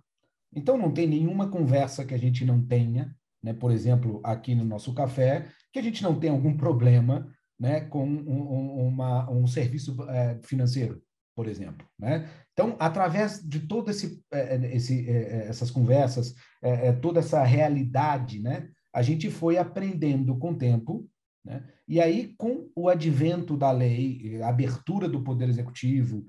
Então, 0.56 0.78
não 0.78 0.92
tem 0.92 1.08
nenhuma 1.08 1.50
conversa 1.50 2.06
que 2.06 2.14
a 2.14 2.18
gente 2.18 2.46
não 2.46 2.64
tenha, 2.64 3.16
né? 3.42 3.52
por 3.52 3.72
exemplo, 3.72 4.22
aqui 4.24 4.54
no 4.54 4.64
nosso 4.64 4.94
café, 4.94 5.48
que 5.72 5.80
a 5.80 5.82
gente 5.82 6.04
não 6.04 6.20
tenha 6.20 6.34
algum 6.34 6.56
problema 6.56 7.28
né, 7.60 7.82
com 7.82 8.06
um, 8.06 8.88
uma, 8.88 9.30
um 9.32 9.48
serviço 9.48 9.96
é, 10.10 10.40
financeiro, 10.44 11.02
por 11.36 11.48
exemplo. 11.48 11.88
Né? 11.98 12.30
Então, 12.52 12.76
através 12.80 13.42
de 13.42 13.62
todas 13.62 14.04
esse, 14.04 14.24
é, 14.32 14.76
esse, 14.76 15.10
é, 15.10 15.48
essas 15.48 15.72
conversas, 15.72 16.36
toda 17.02 17.20
essa 17.20 17.44
realidade, 17.44 18.40
né, 18.40 18.70
a 18.94 19.02
gente 19.02 19.30
foi 19.30 19.58
aprendendo 19.58 20.38
com 20.38 20.52
o 20.52 20.58
tempo, 20.58 21.10
né? 21.44 21.64
e 21.88 22.00
aí, 22.00 22.34
com 22.38 22.70
o 22.76 22.88
advento 22.88 23.58
da 23.58 23.72
lei, 23.72 24.42
a 24.42 24.50
abertura 24.50 25.10
do 25.10 25.24
Poder 25.24 25.50
Executivo, 25.50 26.26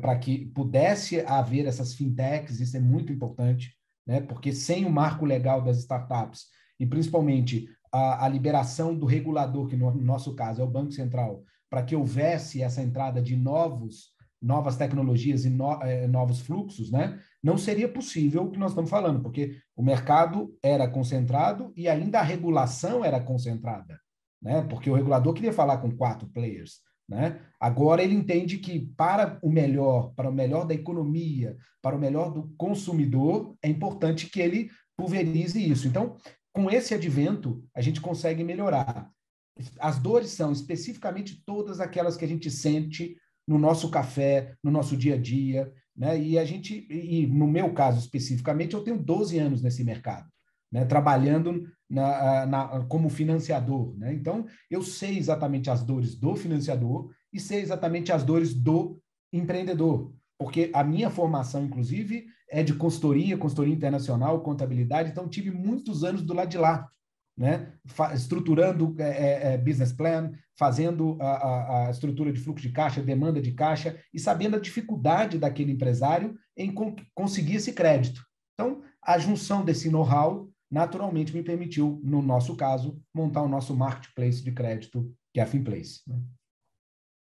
para 0.00 0.18
que 0.18 0.46
pudesse 0.46 1.20
haver 1.20 1.66
essas 1.66 1.94
fintechs, 1.94 2.60
isso 2.60 2.76
é 2.76 2.80
muito 2.80 3.12
importante, 3.12 3.74
né? 4.06 4.20
porque 4.20 4.52
sem 4.52 4.84
o 4.84 4.90
marco 4.90 5.24
legal 5.24 5.62
das 5.62 5.78
startups, 5.78 6.46
e 6.78 6.86
principalmente 6.86 7.68
a, 7.90 8.26
a 8.26 8.28
liberação 8.28 8.94
do 8.94 9.06
regulador, 9.06 9.66
que 9.66 9.76
no, 9.76 9.90
no 9.90 10.02
nosso 10.02 10.34
caso 10.34 10.60
é 10.60 10.64
o 10.64 10.70
Banco 10.70 10.92
Central, 10.92 11.42
para 11.70 11.82
que 11.82 11.96
houvesse 11.96 12.62
essa 12.62 12.82
entrada 12.82 13.22
de 13.22 13.36
novos 13.36 14.14
novas 14.44 14.76
tecnologias 14.76 15.46
e 15.46 15.50
no, 15.50 15.82
eh, 15.82 16.06
novos 16.06 16.40
fluxos, 16.40 16.90
né? 16.90 17.18
Não 17.44 17.58
seria 17.58 17.86
possível 17.86 18.44
o 18.44 18.50
que 18.50 18.58
nós 18.58 18.70
estamos 18.70 18.88
falando, 18.88 19.20
porque 19.20 19.58
o 19.76 19.82
mercado 19.82 20.56
era 20.62 20.88
concentrado 20.88 21.74
e 21.76 21.86
ainda 21.86 22.20
a 22.20 22.22
regulação 22.22 23.04
era 23.04 23.20
concentrada, 23.20 24.00
né? 24.40 24.62
Porque 24.62 24.88
o 24.88 24.94
regulador 24.94 25.34
queria 25.34 25.52
falar 25.52 25.76
com 25.76 25.94
quatro 25.94 26.26
players, 26.28 26.80
né? 27.06 27.38
Agora 27.60 28.02
ele 28.02 28.14
entende 28.14 28.56
que 28.56 28.90
para 28.96 29.38
o 29.42 29.50
melhor, 29.50 30.14
para 30.14 30.30
o 30.30 30.32
melhor 30.32 30.66
da 30.66 30.72
economia, 30.72 31.54
para 31.82 31.94
o 31.94 31.98
melhor 32.00 32.32
do 32.32 32.48
consumidor, 32.56 33.54
é 33.62 33.68
importante 33.68 34.30
que 34.30 34.40
ele 34.40 34.70
pulverize 34.96 35.62
isso. 35.70 35.86
Então, 35.86 36.16
com 36.50 36.70
esse 36.70 36.94
advento, 36.94 37.62
a 37.76 37.82
gente 37.82 38.00
consegue 38.00 38.42
melhorar. 38.42 39.10
As 39.78 39.98
dores 39.98 40.30
são 40.30 40.50
especificamente 40.50 41.42
todas 41.44 41.78
aquelas 41.78 42.16
que 42.16 42.24
a 42.24 42.28
gente 42.28 42.50
sente 42.50 43.18
no 43.46 43.58
nosso 43.58 43.90
café, 43.90 44.54
no 44.64 44.70
nosso 44.70 44.96
dia 44.96 45.16
a 45.16 45.18
dia, 45.18 45.70
né? 45.96 46.20
E 46.20 46.38
a 46.38 46.44
gente, 46.44 46.86
e 46.90 47.26
no 47.26 47.46
meu 47.46 47.72
caso 47.72 47.98
especificamente, 47.98 48.74
eu 48.74 48.82
tenho 48.82 48.98
12 48.98 49.38
anos 49.38 49.62
nesse 49.62 49.84
mercado, 49.84 50.28
né? 50.70 50.84
Trabalhando 50.84 51.68
na, 51.88 52.46
na, 52.46 52.84
como 52.86 53.08
financiador, 53.08 53.96
né? 53.96 54.12
Então, 54.12 54.46
eu 54.70 54.82
sei 54.82 55.16
exatamente 55.18 55.70
as 55.70 55.82
dores 55.82 56.14
do 56.14 56.34
financiador 56.34 57.10
e 57.32 57.38
sei 57.38 57.60
exatamente 57.60 58.12
as 58.12 58.24
dores 58.24 58.54
do 58.54 59.00
empreendedor, 59.32 60.12
porque 60.38 60.70
a 60.72 60.82
minha 60.82 61.10
formação, 61.10 61.64
inclusive, 61.64 62.26
é 62.50 62.62
de 62.62 62.74
consultoria, 62.74 63.38
consultoria 63.38 63.74
internacional, 63.74 64.42
contabilidade, 64.42 65.10
então 65.10 65.28
tive 65.28 65.50
muitos 65.50 66.04
anos 66.04 66.22
do 66.22 66.34
lado 66.34 66.48
de 66.48 66.58
lá, 66.58 66.88
né? 67.36 67.72
estruturando 68.14 68.94
é, 68.98 69.02
é, 69.04 69.54
é, 69.54 69.58
business 69.58 69.92
plan, 69.92 70.32
fazendo 70.56 71.18
a, 71.20 71.26
a, 71.26 71.86
a, 71.86 71.90
estrutura 71.90 72.32
de 72.32 72.40
fluxo 72.40 72.66
de 72.66 72.72
caixa, 72.72 73.02
demanda 73.02 73.40
de 73.40 73.52
caixa 73.52 74.00
e 74.12 74.20
sabendo 74.20 74.56
a 74.56 74.60
dificuldade 74.60 75.38
daquele 75.38 75.72
empresário 75.72 76.38
em 76.56 76.72
con 76.72 76.94
conseguir 77.12 77.56
esse 77.56 77.72
crédito. 77.72 78.24
Então, 78.54 78.82
a 79.02 79.18
junção 79.18 79.64
desse 79.64 79.90
know-how 79.90 80.48
naturalmente 80.70 81.32
me 81.32 81.42
permitiu, 81.42 82.00
no 82.04 82.22
nosso 82.22 82.56
caso, 82.56 83.00
montar 83.12 83.42
o 83.42 83.48
nosso 83.48 83.76
marketplace 83.76 84.42
de 84.42 84.52
crédito, 84.52 85.12
que 85.32 85.40
é 85.40 85.42
a 85.42 85.46
Finplace. 85.46 86.00
Né? 86.06 86.20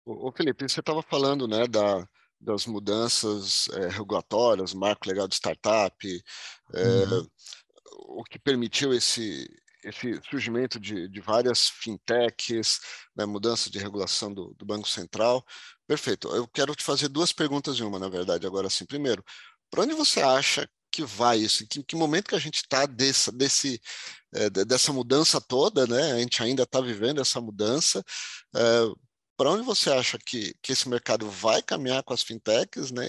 Ô, 0.04 0.32
Felipe, 0.32 0.68
você 0.68 0.80
estava 0.80 1.02
falando 1.02 1.46
né, 1.46 1.66
da, 1.66 2.06
das 2.40 2.66
mudanças 2.66 3.68
é, 3.68 3.88
regulatórias, 3.88 4.74
marco 4.74 5.08
legal 5.08 5.28
de 5.28 5.34
startup, 5.34 6.22
é, 6.74 6.82
uhum. 6.82 7.26
o 8.20 8.24
que 8.24 8.38
permitiu 8.38 8.92
esse, 8.92 9.48
esse 9.84 10.20
surgimento 10.28 10.78
de, 10.78 11.08
de 11.08 11.20
várias 11.20 11.68
fintechs, 11.68 12.80
né, 13.16 13.24
mudança 13.26 13.70
de 13.70 13.78
regulação 13.78 14.32
do, 14.32 14.54
do, 14.58 14.64
Banco 14.64 14.88
Central. 14.88 15.44
Perfeito. 15.86 16.28
Eu 16.28 16.46
quero 16.48 16.74
te 16.74 16.82
fazer 16.84 17.08
duas 17.08 17.32
perguntas 17.32 17.78
em 17.78 17.82
uma, 17.82 17.98
na 17.98 18.08
verdade, 18.08 18.46
agora 18.46 18.70
sim. 18.70 18.84
Primeiro, 18.86 19.24
para 19.70 19.82
onde 19.82 19.94
você 19.94 20.20
acha 20.20 20.68
que 20.90 21.04
vai 21.04 21.38
isso? 21.38 21.64
Em 21.64 21.66
que, 21.66 21.82
que 21.82 21.96
momento 21.96 22.28
que 22.28 22.34
a 22.34 22.38
gente 22.40 22.56
está 22.56 22.86
desse, 22.86 23.30
desse, 23.32 23.80
é, 24.34 24.50
dessa 24.50 24.92
mudança 24.92 25.40
toda, 25.40 25.86
né? 25.86 26.12
A 26.12 26.18
gente 26.18 26.42
ainda 26.42 26.64
está 26.64 26.80
vivendo 26.80 27.20
essa 27.20 27.40
mudança. 27.40 28.04
É, 28.54 28.60
para 29.36 29.50
onde 29.50 29.62
você 29.64 29.90
acha 29.90 30.18
que, 30.18 30.54
que 30.62 30.72
esse 30.72 30.88
mercado 30.88 31.28
vai 31.30 31.62
caminhar 31.62 32.02
com 32.02 32.12
as 32.12 32.22
fintechs, 32.22 32.90
né? 32.90 33.06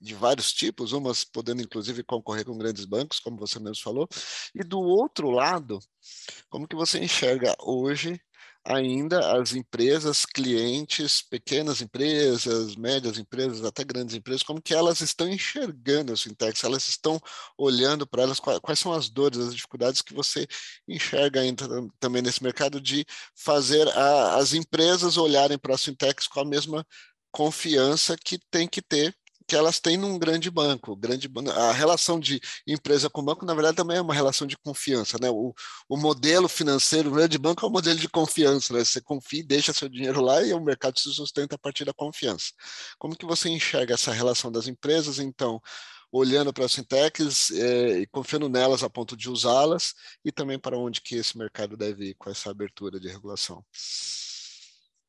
De 0.00 0.14
vários 0.14 0.52
tipos, 0.52 0.92
umas 0.92 1.24
podendo 1.24 1.62
inclusive 1.62 2.04
concorrer 2.04 2.44
com 2.44 2.56
grandes 2.56 2.84
bancos, 2.84 3.18
como 3.18 3.36
você 3.36 3.58
mesmo 3.58 3.82
falou, 3.82 4.08
e 4.54 4.62
do 4.62 4.80
outro 4.80 5.30
lado, 5.30 5.80
como 6.48 6.68
que 6.68 6.76
você 6.76 6.98
enxerga 6.98 7.56
hoje 7.60 8.20
ainda 8.68 9.40
as 9.40 9.54
empresas, 9.54 10.26
clientes, 10.26 11.22
pequenas 11.22 11.80
empresas, 11.80 12.76
médias 12.76 13.18
empresas, 13.18 13.64
até 13.64 13.82
grandes 13.82 14.14
empresas, 14.14 14.42
como 14.42 14.60
que 14.60 14.74
elas 14.74 15.00
estão 15.00 15.28
enxergando 15.28 16.12
as 16.12 16.22
fintechs, 16.22 16.62
elas 16.64 16.86
estão 16.86 17.18
olhando 17.56 18.06
para 18.06 18.22
elas, 18.22 18.38
quais, 18.38 18.78
são 18.78 18.92
as 18.92 19.08
dores, 19.08 19.38
as 19.38 19.54
dificuldades 19.54 20.02
que 20.02 20.12
você 20.12 20.46
enxerga 20.86 21.40
ainda 21.40 21.66
também 21.98 22.20
nesse 22.20 22.42
mercado 22.42 22.80
de 22.80 23.06
fazer 23.34 23.88
a, 23.96 24.36
as 24.36 24.52
empresas 24.52 25.16
olharem 25.16 25.58
para 25.58 25.74
as 25.74 25.84
fintechs 25.84 26.26
com 26.26 26.40
a 26.40 26.44
mesma 26.44 26.86
confiança 27.30 28.16
que 28.16 28.38
tem 28.50 28.68
que 28.68 28.82
ter 28.82 29.16
que 29.48 29.56
elas 29.56 29.80
têm 29.80 29.96
num 29.96 30.18
grande 30.18 30.50
banco. 30.50 30.94
Grande, 30.94 31.26
a 31.56 31.72
relação 31.72 32.20
de 32.20 32.38
empresa 32.66 33.08
com 33.08 33.24
banco, 33.24 33.46
na 33.46 33.54
verdade, 33.54 33.78
também 33.78 33.96
é 33.96 34.00
uma 34.00 34.12
relação 34.12 34.46
de 34.46 34.58
confiança. 34.58 35.16
Né? 35.18 35.30
O, 35.30 35.54
o 35.88 35.96
modelo 35.96 36.46
financeiro, 36.48 37.08
o 37.08 37.14
grande 37.14 37.38
banco 37.38 37.64
é 37.64 37.68
um 37.68 37.72
modelo 37.72 37.98
de 37.98 38.10
confiança. 38.10 38.74
Né? 38.74 38.84
Você 38.84 39.00
confia 39.00 39.40
e 39.40 39.42
deixa 39.42 39.72
seu 39.72 39.88
dinheiro 39.88 40.20
lá 40.20 40.42
e 40.42 40.52
o 40.52 40.60
mercado 40.60 40.98
se 41.00 41.10
sustenta 41.14 41.54
a 41.54 41.58
partir 41.58 41.86
da 41.86 41.94
confiança. 41.94 42.52
Como 42.98 43.16
que 43.16 43.24
você 43.24 43.48
enxerga 43.48 43.94
essa 43.94 44.12
relação 44.12 44.52
das 44.52 44.68
empresas, 44.68 45.18
então, 45.18 45.62
olhando 46.12 46.52
para 46.52 46.66
as 46.66 46.74
fintechs 46.74 47.50
é, 47.50 48.00
e 48.00 48.06
confiando 48.06 48.50
nelas 48.50 48.82
a 48.82 48.90
ponto 48.90 49.16
de 49.16 49.30
usá-las 49.30 49.94
e 50.22 50.30
também 50.30 50.58
para 50.58 50.76
onde 50.76 51.00
que 51.00 51.14
esse 51.14 51.38
mercado 51.38 51.74
deve 51.74 52.10
ir 52.10 52.14
com 52.16 52.28
essa 52.28 52.50
abertura 52.50 53.00
de 53.00 53.08
regulação? 53.08 53.64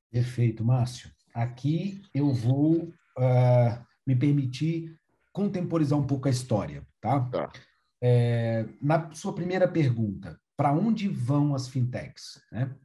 Perfeito, 0.09 0.63
Márcio. 0.63 1.11
Aqui 1.33 2.01
eu 2.13 2.33
vou 2.33 2.93
uh 3.17 3.88
me 4.09 4.15
permitir 4.15 4.97
contemporizar 5.31 5.99
um 5.99 6.07
pouco 6.07 6.27
a 6.27 6.31
história, 6.31 6.83
tá? 6.99 7.19
tá. 7.29 7.51
É, 8.01 8.65
na 8.81 9.11
sua 9.11 9.35
primeira 9.35 9.67
pergunta, 9.67 10.39
para 10.57 10.73
onde 10.73 11.07
vão 11.07 11.53
as 11.53 11.67
fintechs? 11.67 12.41
Né? 12.51 12.75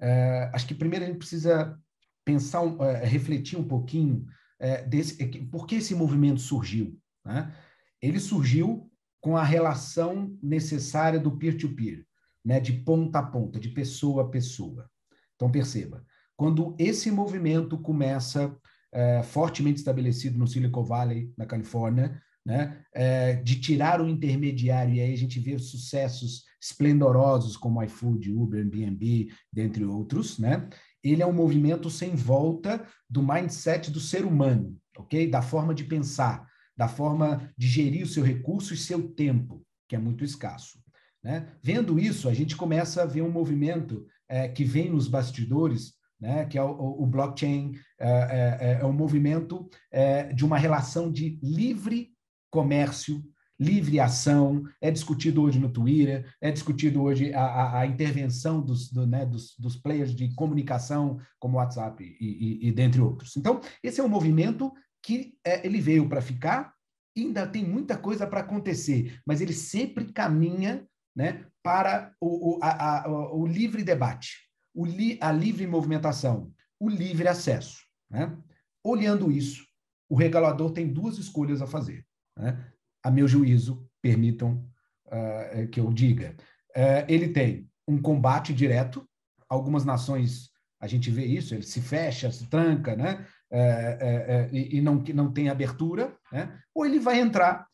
É, 0.00 0.50
acho 0.54 0.66
que 0.66 0.74
primeiro 0.74 1.04
a 1.04 1.08
gente 1.08 1.18
precisa 1.18 1.78
pensar, 2.24 2.62
é, 2.80 3.04
refletir 3.04 3.58
um 3.58 3.68
pouquinho 3.68 4.24
é, 4.58 4.82
desse, 4.82 5.22
é, 5.22 5.26
por 5.50 5.66
que 5.66 5.74
esse 5.74 5.94
movimento 5.94 6.40
surgiu. 6.40 6.98
Né? 7.26 7.54
Ele 8.00 8.18
surgiu 8.18 8.90
com 9.20 9.36
a 9.36 9.44
relação 9.44 10.34
necessária 10.42 11.20
do 11.20 11.36
peer-to-peer, 11.36 11.98
-peer, 11.98 12.06
né? 12.42 12.58
de 12.58 12.72
ponta 12.72 13.18
a 13.18 13.22
ponta, 13.22 13.60
de 13.60 13.68
pessoa 13.68 14.22
a 14.22 14.28
pessoa. 14.28 14.88
Então 15.36 15.50
perceba, 15.50 16.02
quando 16.38 16.74
esse 16.78 17.10
movimento 17.10 17.76
começa 17.76 18.56
é, 18.92 19.22
fortemente 19.22 19.78
estabelecido 19.78 20.38
no 20.38 20.46
Silicon 20.46 20.84
Valley, 20.84 21.32
na 21.36 21.46
Califórnia, 21.46 22.20
né? 22.44 22.82
É, 22.94 23.34
de 23.34 23.60
tirar 23.60 24.00
o 24.00 24.08
intermediário, 24.08 24.94
e 24.94 25.00
aí 25.00 25.12
a 25.12 25.16
gente 25.16 25.38
vê 25.38 25.58
sucessos 25.58 26.44
esplendorosos 26.60 27.56
como 27.56 27.82
iFood, 27.82 28.32
Uber, 28.32 28.60
Airbnb, 28.60 29.30
dentre 29.52 29.84
outros, 29.84 30.38
né? 30.38 30.68
Ele 31.02 31.22
é 31.22 31.26
um 31.26 31.32
movimento 31.32 31.90
sem 31.90 32.14
volta 32.14 32.84
do 33.08 33.22
mindset 33.22 33.90
do 33.90 34.00
ser 34.00 34.24
humano, 34.24 34.76
ok? 34.98 35.28
Da 35.28 35.42
forma 35.42 35.74
de 35.74 35.84
pensar, 35.84 36.46
da 36.76 36.88
forma 36.88 37.52
de 37.56 37.68
gerir 37.68 38.04
o 38.04 38.08
seu 38.08 38.22
recurso 38.22 38.74
e 38.74 38.76
seu 38.76 39.08
tempo, 39.12 39.62
que 39.88 39.96
é 39.96 39.98
muito 39.98 40.24
escasso. 40.24 40.78
Né? 41.22 41.46
Vendo 41.62 41.98
isso, 41.98 42.28
a 42.28 42.34
gente 42.34 42.56
começa 42.56 43.02
a 43.02 43.06
ver 43.06 43.22
um 43.22 43.30
movimento 43.30 44.06
é, 44.28 44.48
que 44.48 44.64
vem 44.64 44.90
nos 44.90 45.06
bastidores 45.06 45.94
né, 46.20 46.44
que 46.44 46.58
é 46.58 46.62
o, 46.62 47.02
o 47.02 47.06
blockchain, 47.06 47.72
é, 47.98 48.08
é, 48.08 48.58
é, 48.60 48.78
é 48.82 48.84
um 48.84 48.92
movimento 48.92 49.68
é, 49.90 50.32
de 50.32 50.44
uma 50.44 50.58
relação 50.58 51.10
de 51.10 51.38
livre 51.42 52.10
comércio, 52.50 53.24
livre 53.58 54.00
ação, 54.00 54.62
é 54.80 54.90
discutido 54.90 55.42
hoje 55.42 55.58
no 55.58 55.70
Twitter, 55.70 56.26
é 56.40 56.50
discutido 56.50 57.02
hoje 57.02 57.32
a, 57.32 57.44
a, 57.44 57.80
a 57.80 57.86
intervenção 57.86 58.60
dos, 58.60 58.90
do, 58.90 59.06
né, 59.06 59.24
dos, 59.24 59.54
dos, 59.58 59.76
players 59.76 60.14
de 60.14 60.34
comunicação, 60.34 61.18
como 61.38 61.58
WhatsApp 61.58 62.02
e, 62.02 62.24
e, 62.24 62.68
e, 62.68 62.72
dentre 62.72 63.00
outros. 63.00 63.36
Então, 63.36 63.60
esse 63.82 64.00
é 64.00 64.04
um 64.04 64.08
movimento 64.08 64.72
que 65.02 65.34
é, 65.44 65.64
ele 65.66 65.80
veio 65.80 66.08
para 66.08 66.22
ficar, 66.22 66.74
ainda 67.16 67.46
tem 67.46 67.64
muita 67.64 67.96
coisa 67.98 68.26
para 68.26 68.40
acontecer, 68.40 69.20
mas 69.26 69.40
ele 69.40 69.52
sempre 69.52 70.06
caminha 70.06 70.86
né, 71.14 71.44
para 71.62 72.14
o, 72.20 72.56
o, 72.56 72.58
a, 72.62 73.04
o 73.34 73.46
livre 73.46 73.82
debate 73.82 74.49
li, 74.84 75.18
a 75.20 75.32
livre 75.32 75.66
movimentação, 75.66 76.52
o 76.78 76.88
livre 76.88 77.28
acesso. 77.28 77.82
Né? 78.08 78.36
Olhando 78.82 79.30
isso, 79.30 79.64
o 80.08 80.16
regulador 80.16 80.72
tem 80.72 80.92
duas 80.92 81.18
escolhas 81.18 81.60
a 81.62 81.66
fazer. 81.66 82.04
Né? 82.36 82.72
A 83.02 83.10
meu 83.10 83.28
juízo, 83.28 83.88
permitam 84.02 84.66
uh, 85.06 85.68
que 85.68 85.80
eu 85.80 85.92
diga. 85.92 86.34
Uh, 86.70 87.04
ele 87.08 87.28
tem 87.28 87.70
um 87.86 88.00
combate 88.00 88.54
direto, 88.54 89.06
algumas 89.48 89.84
nações 89.84 90.50
a 90.80 90.86
gente 90.86 91.10
vê 91.10 91.26
isso, 91.26 91.54
ele 91.54 91.62
se 91.62 91.80
fecha, 91.80 92.32
se 92.32 92.48
tranca, 92.48 92.96
né? 92.96 93.26
É, 93.52 94.48
e, 94.52 94.80
não, 94.80 94.94
não 95.12 95.32
tem 95.32 95.48
abertura, 95.48 96.16
né? 96.32 96.56
ou 96.72 96.86
ele 96.86 97.00
vai 97.00 97.18
entrar 97.18 97.66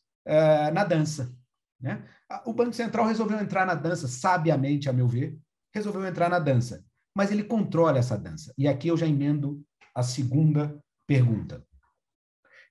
na 0.72 0.82
dança. 0.82 1.32
Né? 1.78 2.02
O 2.46 2.52
Banco 2.54 2.72
Central 2.72 3.06
resolveu 3.06 3.38
entrar 3.38 3.66
na 3.66 3.74
dança, 3.74 4.08
sabiamente, 4.08 4.88
a 4.88 4.92
meu 4.92 5.06
ver, 5.06 5.38
resolveu 5.74 6.04
entrar 6.06 6.30
na 6.30 6.38
dança, 6.38 6.82
mas 7.16 7.32
ele 7.32 7.42
controla 7.42 7.98
essa 7.98 8.18
dança. 8.18 8.52
E 8.58 8.68
aqui 8.68 8.88
eu 8.88 8.96
já 8.96 9.06
emendo 9.06 9.64
a 9.94 10.02
segunda 10.02 10.78
pergunta. 11.06 11.66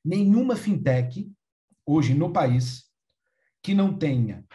Nenhuma 0.04 0.56
fintech, 0.56 1.34
hoje 1.84 2.14
no 2.14 2.32
país, 2.32 2.84
que 3.64 3.74
não 3.74 3.98
tenha 3.98 4.46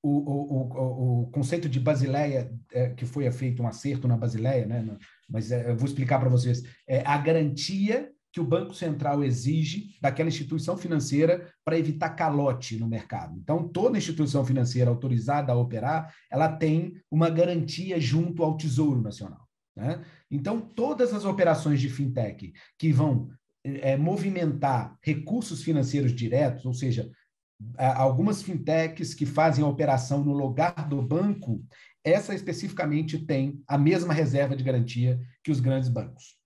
o, 0.00 0.08
o, 0.08 0.62
o, 0.62 1.22
o 1.22 1.30
conceito 1.32 1.68
de 1.68 1.80
Basileia, 1.80 2.56
é, 2.72 2.90
que 2.90 3.04
foi 3.04 3.28
feito 3.32 3.60
um 3.60 3.66
acerto 3.66 4.06
na 4.06 4.16
Basileia, 4.16 4.64
né? 4.66 4.96
mas 5.28 5.50
é, 5.50 5.68
eu 5.68 5.76
vou 5.76 5.88
explicar 5.88 6.20
para 6.20 6.28
vocês, 6.28 6.62
é 6.88 7.00
a 7.04 7.18
garantia 7.18 8.08
que 8.32 8.40
o 8.40 8.44
Banco 8.44 8.72
Central 8.74 9.24
exige 9.24 9.96
daquela 10.00 10.28
instituição 10.28 10.76
financeira 10.76 11.52
para 11.64 11.78
evitar 11.78 12.10
calote 12.10 12.78
no 12.78 12.88
mercado. 12.88 13.36
Então, 13.38 13.68
toda 13.68 13.98
instituição 13.98 14.44
financeira 14.44 14.90
autorizada 14.90 15.52
a 15.52 15.56
operar, 15.56 16.14
ela 16.30 16.48
tem 16.48 16.94
uma 17.10 17.28
garantia 17.28 18.00
junto 18.00 18.42
ao 18.44 18.56
Tesouro 18.56 19.02
Nacional. 19.02 19.48
Né? 19.76 20.04
Então, 20.30 20.60
todas 20.60 21.12
as 21.12 21.24
operações 21.24 21.80
de 21.80 21.88
fintech 21.88 22.52
que 22.78 22.92
vão 22.92 23.30
é, 23.64 23.96
movimentar 23.96 24.96
recursos 25.02 25.62
financeiros 25.62 26.14
diretos, 26.14 26.64
ou 26.64 26.72
seja, 26.72 27.10
algumas 27.76 28.42
fintechs 28.42 29.12
que 29.12 29.26
fazem 29.26 29.62
a 29.62 29.68
operação 29.68 30.24
no 30.24 30.32
lugar 30.32 30.88
do 30.88 31.02
banco, 31.02 31.62
essa 32.02 32.34
especificamente 32.34 33.18
tem 33.18 33.62
a 33.66 33.76
mesma 33.76 34.14
reserva 34.14 34.56
de 34.56 34.64
garantia 34.64 35.20
que 35.44 35.50
os 35.50 35.60
grandes 35.60 35.88
bancos. 35.88 36.39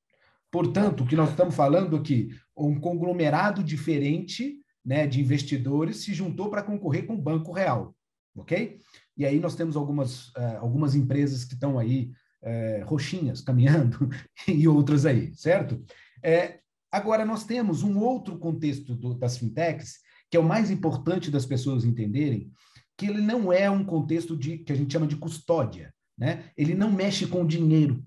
Portanto, 0.54 1.02
o 1.02 1.06
que 1.08 1.16
nós 1.16 1.30
estamos 1.30 1.52
falando 1.52 1.96
aqui, 1.96 2.28
um 2.56 2.78
conglomerado 2.78 3.61
diferente 3.61 4.61
né, 4.84 5.04
de 5.04 5.20
investidores 5.20 6.04
se 6.04 6.14
juntou 6.14 6.49
para 6.49 6.62
concorrer 6.62 7.06
com 7.06 7.14
o 7.14 7.20
Banco 7.20 7.50
Real, 7.50 7.92
ok? 8.37 8.78
E 9.16 9.26
aí 9.26 9.40
nós 9.40 9.56
temos 9.56 9.75
algumas, 9.75 10.28
uh, 10.28 10.58
algumas 10.61 10.94
empresas 10.94 11.44
que 11.44 11.54
estão 11.54 11.76
aí 11.76 12.12
uh, 12.40 12.87
roxinhas, 12.87 13.40
caminhando, 13.40 14.08
e 14.46 14.68
outras 14.68 15.04
aí, 15.04 15.34
certo? 15.34 15.82
É, 16.23 16.61
agora, 16.92 17.25
nós 17.25 17.42
temos 17.42 17.82
um 17.82 17.99
outro 17.99 18.38
contexto 18.38 18.94
do, 18.94 19.12
das 19.12 19.37
fintechs 19.37 20.04
que 20.30 20.37
é 20.37 20.40
o 20.40 20.44
mais 20.44 20.70
importante 20.70 21.32
das 21.32 21.44
pessoas 21.44 21.84
entenderem, 21.84 22.49
que 22.96 23.06
ele 23.06 23.20
não 23.20 23.52
é 23.52 23.68
um 23.68 23.84
contexto 23.84 24.37
de 24.37 24.58
que 24.58 24.70
a 24.70 24.76
gente 24.76 24.92
chama 24.92 25.08
de 25.08 25.16
custódia, 25.16 25.92
né? 26.16 26.44
Ele 26.56 26.75
não 26.75 26.92
mexe 26.92 27.26
com 27.26 27.42
o 27.42 27.49
dinheiro. 27.49 28.04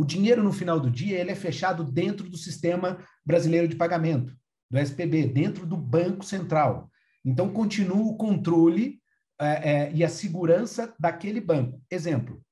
O 0.00 0.04
dinheiro 0.06 0.42
no 0.42 0.50
final 0.50 0.80
do 0.80 0.90
dia 0.90 1.18
ele 1.18 1.30
é 1.30 1.34
fechado 1.34 1.84
dentro 1.84 2.30
do 2.30 2.38
sistema 2.38 3.04
brasileiro 3.22 3.68
de 3.68 3.76
pagamento, 3.76 4.34
do 4.70 4.78
SPB, 4.78 5.26
dentro 5.26 5.66
do 5.66 5.76
Banco 5.76 6.24
Central. 6.24 6.90
Então 7.22 7.52
continua 7.52 8.00
o 8.00 8.16
controle 8.16 8.98
é, 9.38 9.72
é, 9.72 9.92
e 9.92 10.02
a 10.02 10.08
segurança 10.08 10.94
daquele 10.98 11.38
banco. 11.38 11.82
Exemplo: 11.90 12.42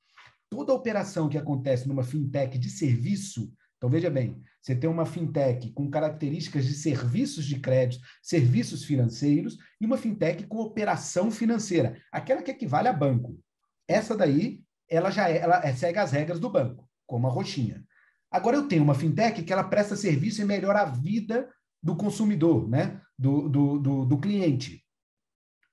toda 0.51 0.75
operação 0.75 1.27
que 1.27 1.39
acontece 1.39 1.89
numa 1.89 2.03
fintech 2.03 2.59
de 2.59 2.69
serviço 2.69 3.51
então, 3.79 3.89
veja 3.89 4.11
bem, 4.11 4.43
você 4.61 4.75
tem 4.75 4.91
uma 4.91 5.07
fintech 5.07 5.71
com 5.71 5.89
características 5.89 6.67
de 6.67 6.75
serviços 6.75 7.45
de 7.47 7.61
crédito, 7.61 8.05
serviços 8.21 8.85
financeiros, 8.85 9.57
e 9.81 9.87
uma 9.87 9.97
fintech 9.97 10.45
com 10.49 10.59
operação 10.59 11.31
financeira, 11.31 11.97
aquela 12.11 12.43
que 12.43 12.51
equivale 12.51 12.89
a 12.89 12.93
banco. 12.93 13.39
Essa 13.87 14.17
daí, 14.17 14.65
ela 14.91 15.13
já 15.13 15.31
é, 15.31 15.39
ela 15.39 15.73
segue 15.75 16.01
as 16.01 16.11
regras 16.11 16.41
do 16.41 16.51
banco, 16.51 16.88
como 17.09 17.27
a 17.27 17.31
roxinha. 17.31 17.85
Agora, 18.31 18.57
eu 18.57 18.69
tenho 18.69 18.85
uma 18.85 18.95
fintech 18.95 19.43
que 19.43 19.53
ela 19.53 19.65
presta 19.65 19.97
serviço 19.97 20.41
e 20.41 20.45
melhora 20.45 20.83
a 20.83 20.85
vida 20.85 21.49
do 21.83 21.97
consumidor, 21.97 22.69
né? 22.69 23.01
do, 23.19 23.49
do, 23.49 23.79
do, 23.79 24.05
do 24.05 24.19
cliente. 24.19 24.85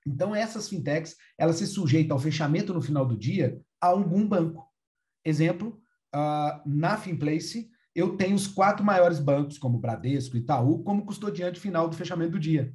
Então, 0.04 0.34
essas 0.34 0.68
fintechs, 0.68 1.16
elas 1.38 1.56
se 1.56 1.66
sujeitam 1.66 2.16
ao 2.16 2.22
fechamento 2.22 2.74
no 2.74 2.82
final 2.82 3.06
do 3.06 3.16
dia 3.16 3.60
a 3.80 3.88
algum 3.88 4.26
banco. 4.26 4.66
Exemplo, 5.24 5.80
uh, 6.14 6.60
na 6.64 6.96
Finplace, 6.96 7.68
eu 7.94 8.16
tenho 8.16 8.34
os 8.34 8.46
quatro 8.46 8.84
maiores 8.84 9.18
bancos, 9.18 9.58
como 9.58 9.78
Bradesco 9.78 10.36
e 10.36 10.40
Itaú, 10.40 10.82
como 10.82 11.04
custodiante 11.06 11.60
final 11.60 11.88
do 11.88 11.96
fechamento 11.96 12.32
do 12.32 12.40
dia. 12.40 12.72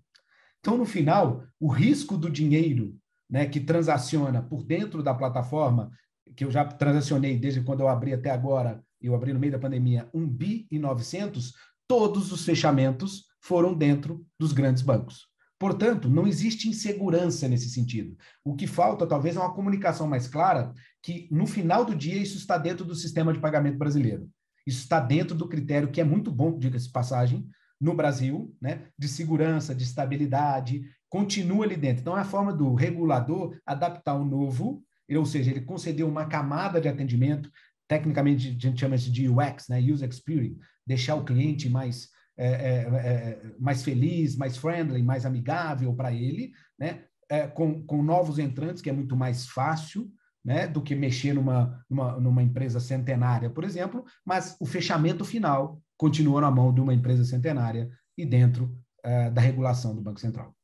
Então, 0.59 0.77
no 0.77 0.86
final, 0.86 1.43
o 1.59 1.67
risco 1.67 2.17
do 2.17 2.29
dinheiro 2.29 2.97
né, 3.29 3.45
que 3.45 3.59
transaciona 3.59 4.41
por 4.41 4.63
dentro 4.63 5.01
da 5.01 5.13
plataforma, 5.13 5.91
que 6.36 6.45
eu 6.45 6.51
já 6.51 6.65
transacionei 6.65 7.38
desde 7.38 7.62
quando 7.62 7.81
eu 7.81 7.88
abri 7.88 8.13
até 8.13 8.29
agora, 8.29 8.84
eu 9.01 9.15
abri 9.15 9.34
no 9.34 9.39
meio 9.39 9.51
da 9.51 9.60
pandemia, 9.60 10.10
1 10.13 10.27
bi 10.27 10.67
e 10.71 10.77
900, 10.79 11.53
todos 11.88 12.31
os 12.31 12.45
fechamentos 12.45 13.25
foram 13.41 13.73
dentro 13.73 14.25
dos 14.39 14.53
grandes 14.53 14.81
bancos. 14.81 15.27
Portanto, 15.60 16.10
não 16.10 16.25
existe 16.25 16.67
insegurança 16.67 17.47
nesse 17.47 17.69
sentido. 17.69 18.17
O 18.43 18.55
que 18.55 18.65
falta, 18.65 19.05
talvez, 19.05 19.36
é 19.36 19.39
uma 19.39 19.53
comunicação 19.53 20.07
mais 20.07 20.27
clara 20.27 20.73
que, 21.03 21.27
no 21.29 21.45
final 21.45 21.86
do 21.86 21.93
dia, 21.93 22.17
isso 22.17 22.38
está 22.38 22.57
dentro 22.57 22.84
do 22.84 22.95
sistema 22.95 23.31
de 23.31 23.39
pagamento 23.39 23.77
brasileiro. 23.77 24.27
Isso 24.65 24.79
está 24.79 24.99
dentro 24.99 25.36
do 25.36 25.47
critério 25.47 25.91
que 25.91 26.01
é 26.01 26.03
muito 26.03 26.31
bom, 26.31 26.57
diga-se 26.57 26.91
passagem, 26.91 27.47
no 27.79 27.95
Brasil, 27.95 28.55
né, 28.62 28.88
de 28.97 29.07
segurança, 29.07 29.73
de 29.73 29.84
estabilidade, 29.84 30.84
continua 31.10 31.65
ali 31.65 31.75
dentro. 31.75 32.01
Então, 32.01 32.17
é 32.17 32.21
a 32.21 32.25
forma 32.25 32.53
do 32.53 32.73
regulador 32.73 33.55
adaptar 33.65 34.15
o 34.15 34.25
novo, 34.25 34.84
ou 35.17 35.26
seja, 35.26 35.52
ele 35.52 35.62
concedeu 35.62 36.08
uma 36.08 36.26
camada 36.26 36.80
de 36.80 36.88
atendimento, 36.88 37.50
tecnicamente 37.88 38.47
a 38.47 38.52
gente 38.52 38.80
chama 38.80 38.95
isso 38.95 39.12
de 39.12 39.28
UX, 39.28 39.67
né, 39.67 39.80
User 39.80 40.10
Experience, 40.10 40.60
deixar 40.86 41.15
o 41.15 41.26
cliente 41.26 41.69
mais, 41.69 42.10
é, 42.38 42.47
é, 42.47 42.80
é, 42.84 43.41
mais 43.60 43.84
feliz, 43.84 44.36
mais 44.36 44.58
friendly, 44.58 45.04
mais 45.04 45.26
amigável 45.26 45.93
para 45.93 46.13
ele, 46.13 46.52
né, 46.80 47.04
é, 47.30 47.47
com, 47.47 47.84
com 47.86 48.04
novos 48.04 48.39
entrantes, 48.39 48.82
que 48.82 48.89
é 48.89 48.93
muito 48.93 49.15
mais 49.15 49.47
fácil, 49.47 50.12
né, 50.43 50.67
do 50.67 50.82
que 50.82 50.95
mexer 50.95 51.34
numa, 51.34 51.84
numa, 51.89 52.19
numa, 52.19 52.41
empresa 52.41 52.80
centenária, 52.80 53.50
por 53.50 53.63
exemplo, 53.63 54.04
mas 54.26 54.58
o 54.60 54.65
fechamento 54.65 55.24
final 55.24 55.80
continua 55.97 56.41
na 56.41 56.50
mão 56.50 56.74
de 56.74 56.82
uma 56.82 56.93
empresa 56.93 57.24
centenária 57.24 57.91
e 58.17 58.26
dentro 58.26 58.76
uh, 59.06 59.32
da 59.32 59.39
regulação 59.39 59.95
do 59.95 60.02
Banco 60.02 60.19
Central. 60.19 60.56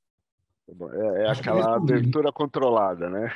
É, 0.67 1.23
é 1.23 1.31
aquela 1.31 1.75
abertura 1.75 2.31
controlada, 2.31 3.09
né? 3.09 3.31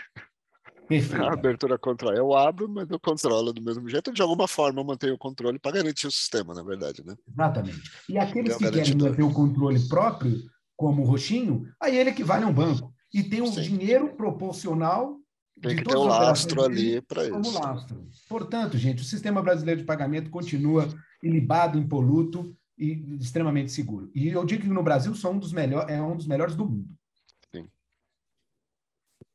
Perfeito. 0.92 1.24
A 1.24 1.34
abertura 1.34 1.78
controlada. 1.78 2.20
Eu 2.20 2.36
abro, 2.36 2.68
mas 2.68 2.90
eu 2.90 3.00
controlo 3.00 3.54
do 3.54 3.62
mesmo 3.62 3.88
jeito. 3.88 4.12
De 4.12 4.22
alguma 4.22 4.46
forma, 4.48 4.82
eu 4.82 4.86
mantenho 4.86 5.14
o 5.14 5.18
controle 5.18 5.58
para 5.58 5.72
garantir 5.72 6.06
o 6.06 6.12
sistema, 6.12 6.54
na 6.54 6.64
verdade, 6.64 7.02
né? 7.06 7.16
Exatamente. 7.32 7.82
E 8.10 8.18
aqueles 8.18 8.58
que 8.58 8.70
querem 8.70 8.96
manter 8.96 9.24
o 9.24 9.32
controle 9.32 9.80
próprio, 9.88 10.38
como 10.76 11.04
o 11.04 11.06
roxinho, 11.06 11.66
aí 11.80 11.98
ele 11.98 12.10
equivale 12.10 12.44
a 12.44 12.48
um 12.48 12.54
banco. 12.54 12.94
E 13.14 13.24
tem 13.24 13.42
um 13.42 13.48
Sim. 13.48 13.62
dinheiro 13.62 14.16
proporcional 14.16 15.18
tem 15.62 15.76
que 15.76 15.84
ter 15.84 15.96
um 15.96 16.06
lastro 16.06 16.64
ali 16.64 17.02
para 17.02 17.28
isso. 17.28 17.60
Lastro. 17.60 18.08
Portanto, 18.28 18.80
gente, 18.80 19.04
o 19.04 19.06
sistema 19.06 19.44
brasileiro 19.44 19.82
de 19.82 19.86
pagamento 19.86 20.32
continua 20.32 20.88
ilibado, 21.22 21.78
impoluto 21.78 22.56
e 22.76 23.16
extremamente 23.20 23.72
seguro. 23.72 24.10
E 24.16 24.28
eu 24.30 24.44
digo 24.44 24.64
que 24.64 24.70
no 24.70 24.82
Brasil 24.82 25.14
são 25.14 25.34
um 25.34 25.40
dos 25.40 25.54
melhor, 25.54 25.88
é 25.88 26.02
um 26.02 26.18
dos 26.18 26.26
melhores 26.26 26.56
do 26.56 26.66
mundo. 26.66 26.90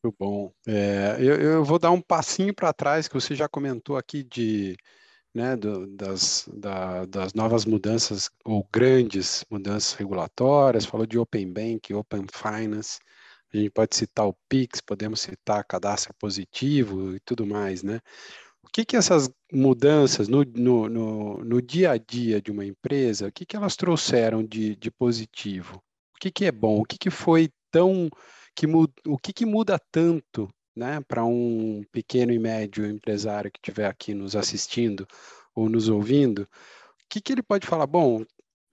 Muito 0.07 0.15
bom. 0.21 0.53
É, 0.69 1.17
eu, 1.19 1.35
eu, 1.41 1.65
vou 1.65 1.81
dar 1.81 1.91
um 1.91 2.01
passinho 2.01 2.55
para 2.55 2.73
trás, 2.73 3.09
que 3.09 3.15
você 3.15 3.35
já 3.35 3.49
comentou 3.49 3.97
aqui 3.97 4.23
de, 4.23 4.77
né, 5.35 5.57
do, 5.57 5.85
das, 5.89 6.49
da, 6.55 7.05
das 7.07 7.35
novas 7.35 7.65
mudanças, 7.65 8.31
ou 8.45 8.65
grandes 8.73 9.45
mudanças 9.51 9.95
regulatórias, 9.95 10.87
falou 10.87 11.07
de 11.07 11.19
Open 11.19 11.53
Bank, 11.53 11.93
Open 11.93 12.25
Finance. 12.33 13.01
A 13.53 13.57
gente 13.57 13.71
pode 13.71 13.97
citar 13.97 14.29
o 14.29 14.37
Pix, 14.49 14.81
podemos 14.81 15.21
citar 15.21 15.65
cadastro 15.65 16.15
positivo 16.21 17.17
e 17.17 17.21
tudo 17.21 17.45
mais, 17.45 17.83
né? 17.83 18.01
O 18.63 18.69
que 18.73 18.85
que 18.85 18.97
essas 18.97 19.29
mudanças 19.53 20.29
no, 20.29 20.45
no, 20.45 20.89
no, 20.89 21.45
no 21.45 21.63
dia 21.63 21.93
a 21.93 21.99
dia 21.99 22.41
de 22.41 22.53
uma 22.53 22.65
empresa, 22.65 23.29
o 23.29 23.33
que 23.33 23.45
que 23.45 23.57
elas 23.57 23.75
trouxeram 23.75 24.45
de, 24.45 24.77
de 24.77 24.91
positivo? 24.91 25.83
O 26.15 26.19
que 26.21 26.31
que 26.31 26.45
é 26.45 26.53
bom? 26.53 26.81
O 26.81 26.85
que 26.85 26.97
que 26.97 27.11
foi 27.11 27.49
tão... 27.73 28.09
Que, 28.57 28.67
o 28.67 29.19
que 29.19 29.33
que 29.33 29.47
muda 29.47 29.79
tanto 29.93 30.49
né, 30.75 31.01
para 31.07 31.25
um 31.25 31.83
pequeno 31.93 32.33
e 32.33 32.39
médio 32.39 32.87
empresário 32.87 33.51
que 33.51 33.59
estiver 33.59 33.87
aqui 33.87 34.15
nos 34.15 34.35
assistindo 34.35 35.07
ou 35.55 35.69
nos 35.69 35.89
ouvindo, 35.89 36.43
o 36.43 36.49
que, 37.09 37.21
que 37.21 37.33
ele 37.33 37.43
pode 37.43 37.67
falar? 37.67 37.87
Bom, 37.87 38.25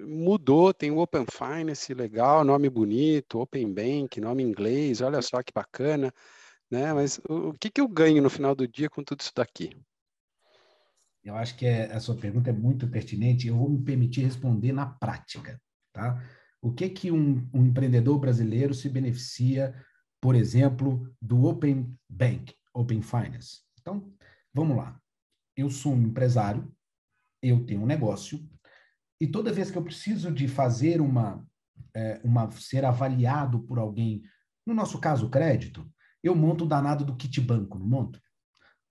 mudou, 0.02 0.74
tem 0.74 0.92
o 0.92 1.00
Open 1.00 1.26
Finance, 1.32 1.94
legal, 1.94 2.44
nome 2.44 2.70
bonito, 2.70 3.40
Open 3.40 3.74
Bank, 3.74 4.20
nome 4.20 4.44
inglês, 4.44 5.02
olha 5.02 5.22
só 5.22 5.42
que 5.44 5.54
bacana, 5.54 6.14
né? 6.70 6.94
Mas 6.94 7.20
o, 7.30 7.50
o 7.50 7.54
que, 7.54 7.70
que 7.70 7.80
eu 7.80 7.88
ganho 7.88 8.22
no 8.22 8.30
final 8.30 8.56
do 8.56 8.68
dia 8.68 8.90
com 8.90 9.04
tudo 9.04 9.22
isso 9.22 9.32
daqui? 9.36 9.70
Eu 11.24 11.36
acho 11.36 11.56
que 11.56 11.66
é, 11.66 11.86
a 11.94 12.00
sua 12.02 12.16
pergunta 12.16 12.50
é 12.50 12.54
muito 12.54 12.88
pertinente. 12.88 13.48
Eu 13.48 13.56
vou 13.56 13.70
me 13.70 13.82
permitir 13.82 14.26
responder 14.26 14.74
na 14.74 14.86
prática, 14.86 15.62
tá? 15.94 16.22
O 16.64 16.72
que 16.72 16.90
que 16.90 17.12
um, 17.12 17.48
um 17.54 17.66
empreendedor 17.66 18.18
brasileiro 18.18 18.74
se 18.74 18.88
beneficia, 18.88 19.76
por 20.22 20.34
exemplo, 20.34 21.14
do 21.22 21.44
Open 21.44 21.94
Bank, 22.10 22.56
Open 22.74 23.02
Finance? 23.02 23.62
Então, 23.82 24.12
vamos 24.54 24.78
lá. 24.78 24.98
Eu 25.56 25.70
sou 25.70 25.94
um 25.94 26.02
empresário 26.02 26.74
eu 27.44 27.66
tenho 27.66 27.82
um 27.82 27.86
negócio 27.86 28.40
e 29.20 29.28
toda 29.28 29.52
vez 29.52 29.70
que 29.70 29.78
eu 29.78 29.84
preciso 29.84 30.32
de 30.32 30.48
fazer 30.48 31.02
uma, 31.02 31.46
é, 31.94 32.22
uma 32.24 32.50
ser 32.52 32.86
avaliado 32.86 33.60
por 33.60 33.78
alguém, 33.78 34.24
no 34.66 34.74
nosso 34.74 34.98
caso, 35.00 35.30
crédito, 35.30 35.86
eu 36.24 36.34
monto 36.34 36.64
o 36.64 36.68
danado 36.68 37.04
do 37.04 37.18
kit 37.18 37.42
banco, 37.42 37.78
não 37.78 37.86
monto? 37.86 38.22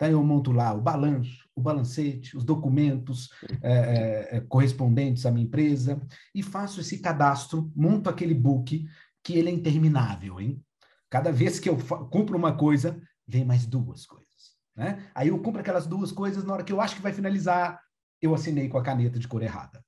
Então, 0.03 0.11
eu 0.11 0.25
monto 0.25 0.51
lá 0.51 0.75
o 0.75 0.81
balanço, 0.81 1.49
o 1.55 1.61
balancete, 1.61 2.37
os 2.37 2.43
documentos 2.43 3.31
é, 3.63 4.37
é, 4.37 4.41
correspondentes 4.41 5.25
à 5.25 5.31
minha 5.31 5.47
empresa 5.47 6.05
e 6.35 6.43
faço 6.43 6.81
esse 6.81 6.99
cadastro, 6.99 7.71
monto 7.77 8.11
aquele 8.11 8.35
book 8.35 8.85
que 9.23 9.35
ele 9.39 9.49
é 9.49 9.53
interminável, 9.53 10.41
hein? 10.41 10.61
Cada 11.09 11.31
vez 11.31 11.61
que 11.61 11.69
eu 11.69 11.79
cumpro 12.11 12.37
uma 12.37 12.57
coisa, 12.57 13.01
vem 13.29 13.45
mais 13.45 13.65
duas 13.65 14.05
coisas. 14.05 14.27
Né? 14.75 15.09
Aí 15.15 15.29
eu 15.29 15.39
cumpro 15.39 15.61
aquelas 15.61 15.87
duas 15.87 16.11
coisas, 16.11 16.43
na 16.43 16.55
hora 16.55 16.65
que 16.65 16.73
eu 16.73 16.81
acho 16.81 16.97
que 16.97 17.03
vai 17.03 17.13
finalizar, 17.13 17.81
eu 18.21 18.35
assinei 18.35 18.69
com 18.69 18.79
a 18.79 18.83
caneta 18.83 19.21
de 19.21 19.29
cor 19.29 19.41
errada. 19.41 19.85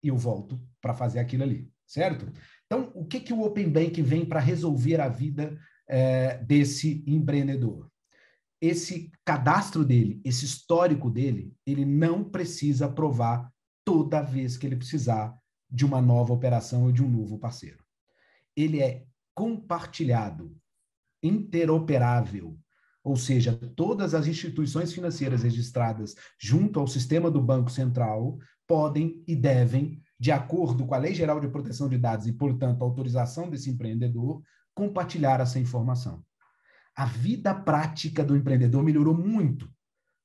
E 0.00 0.06
eu 0.06 0.16
volto 0.16 0.60
para 0.80 0.94
fazer 0.94 1.18
aquilo 1.18 1.42
ali, 1.42 1.68
certo? 1.84 2.32
Então, 2.66 2.92
o 2.94 3.04
que, 3.04 3.18
que 3.18 3.32
o 3.32 3.42
Open 3.42 3.68
Bank 3.68 4.00
vem 4.00 4.24
para 4.24 4.38
resolver 4.38 5.00
a 5.00 5.08
vida 5.08 5.58
é, 5.88 6.38
desse 6.44 7.02
empreendedor? 7.04 7.90
Esse 8.60 9.10
cadastro 9.24 9.84
dele, 9.84 10.20
esse 10.24 10.44
histórico 10.44 11.10
dele, 11.10 11.54
ele 11.66 11.84
não 11.84 12.24
precisa 12.24 12.88
provar 12.88 13.50
toda 13.84 14.22
vez 14.22 14.56
que 14.56 14.66
ele 14.66 14.76
precisar 14.76 15.36
de 15.70 15.84
uma 15.84 16.00
nova 16.00 16.32
operação 16.32 16.84
ou 16.84 16.92
de 16.92 17.02
um 17.02 17.08
novo 17.08 17.38
parceiro. 17.38 17.84
Ele 18.56 18.80
é 18.80 19.04
compartilhado, 19.34 20.56
interoperável, 21.22 22.58
ou 23.04 23.16
seja, 23.16 23.52
todas 23.76 24.14
as 24.14 24.26
instituições 24.26 24.92
financeiras 24.92 25.42
registradas 25.42 26.14
junto 26.40 26.80
ao 26.80 26.88
sistema 26.88 27.30
do 27.30 27.40
Banco 27.40 27.70
Central 27.70 28.38
podem 28.66 29.22
e 29.28 29.36
devem, 29.36 30.02
de 30.18 30.32
acordo 30.32 30.84
com 30.86 30.94
a 30.94 30.98
Lei 30.98 31.14
Geral 31.14 31.38
de 31.38 31.48
Proteção 31.48 31.88
de 31.88 31.98
Dados 31.98 32.26
e, 32.26 32.32
portanto, 32.32 32.82
a 32.82 32.84
autorização 32.84 33.48
desse 33.48 33.70
empreendedor, 33.70 34.42
compartilhar 34.74 35.40
essa 35.40 35.60
informação 35.60 36.24
a 36.96 37.04
vida 37.04 37.54
prática 37.54 38.24
do 38.24 38.34
empreendedor 38.34 38.82
melhorou 38.82 39.14
muito, 39.14 39.70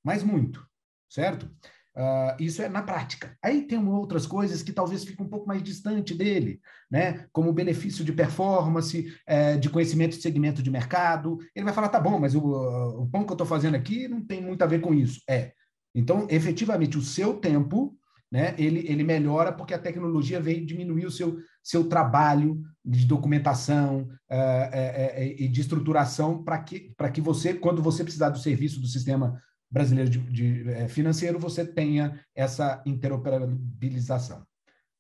mas 0.04 0.24
muito, 0.24 0.66
certo? 1.10 1.52
Uh, 1.94 2.42
isso 2.42 2.62
é 2.62 2.70
na 2.70 2.82
prática. 2.82 3.38
Aí 3.44 3.64
tem 3.64 3.78
outras 3.86 4.26
coisas 4.26 4.64
que 4.64 4.72
talvez 4.72 5.04
fiquem 5.04 5.26
um 5.26 5.30
pouco 5.30 5.46
mais 5.46 5.62
distante 5.62 6.16
dele, 6.16 6.62
né? 6.90 7.28
Como 7.34 7.52
benefício 7.52 8.06
de 8.06 8.14
performance, 8.14 9.14
é, 9.28 9.58
de 9.58 9.70
conhecimento 9.70 10.16
de 10.16 10.22
segmento 10.22 10.64
de 10.64 10.72
mercado. 10.72 11.38
Ele 11.54 11.66
vai 11.66 11.74
falar, 11.74 11.90
tá 11.90 12.00
bom, 12.00 12.18
mas 12.18 12.34
o, 12.34 12.40
o 12.40 13.10
pão 13.10 13.26
que 13.26 13.32
eu 13.32 13.36
estou 13.36 13.46
fazendo 13.46 13.76
aqui 13.76 14.08
não 14.08 14.26
tem 14.26 14.42
muito 14.42 14.62
a 14.62 14.68
ver 14.68 14.80
com 14.80 14.94
isso. 14.94 15.22
É. 15.30 15.52
Então, 15.94 16.26
efetivamente, 16.30 16.98
o 16.98 17.02
seu 17.02 17.34
tempo 17.34 17.98
né, 18.32 18.56
ele, 18.58 18.80
ele 18.88 19.04
melhora 19.04 19.52
porque 19.52 19.74
a 19.74 19.80
tecnologia 19.80 20.40
vem 20.40 20.66
diminuir 20.66 21.06
o 21.06 21.12
seu, 21.12 21.38
seu 21.62 21.90
trabalho 21.90 22.62
de 22.84 23.06
documentação 23.06 24.04
uh, 24.32 25.22
e 25.38 25.48
de 25.50 25.62
estruturação 25.62 26.42
para 26.42 26.60
que, 26.64 26.96
que 27.14 27.22
você, 27.22 27.54
quando 27.54 27.82
você 27.82 28.04
precisar 28.04 28.30
do 28.30 28.40
serviço 28.40 28.80
do 28.80 28.88
sistema 28.88 29.42
brasileiro 29.70 30.10
de, 30.10 30.20
de 30.20 30.88
financeiro, 30.88 31.38
você 31.40 31.66
tenha 31.66 32.24
essa 32.34 32.82
interoperabilização. 32.86 34.46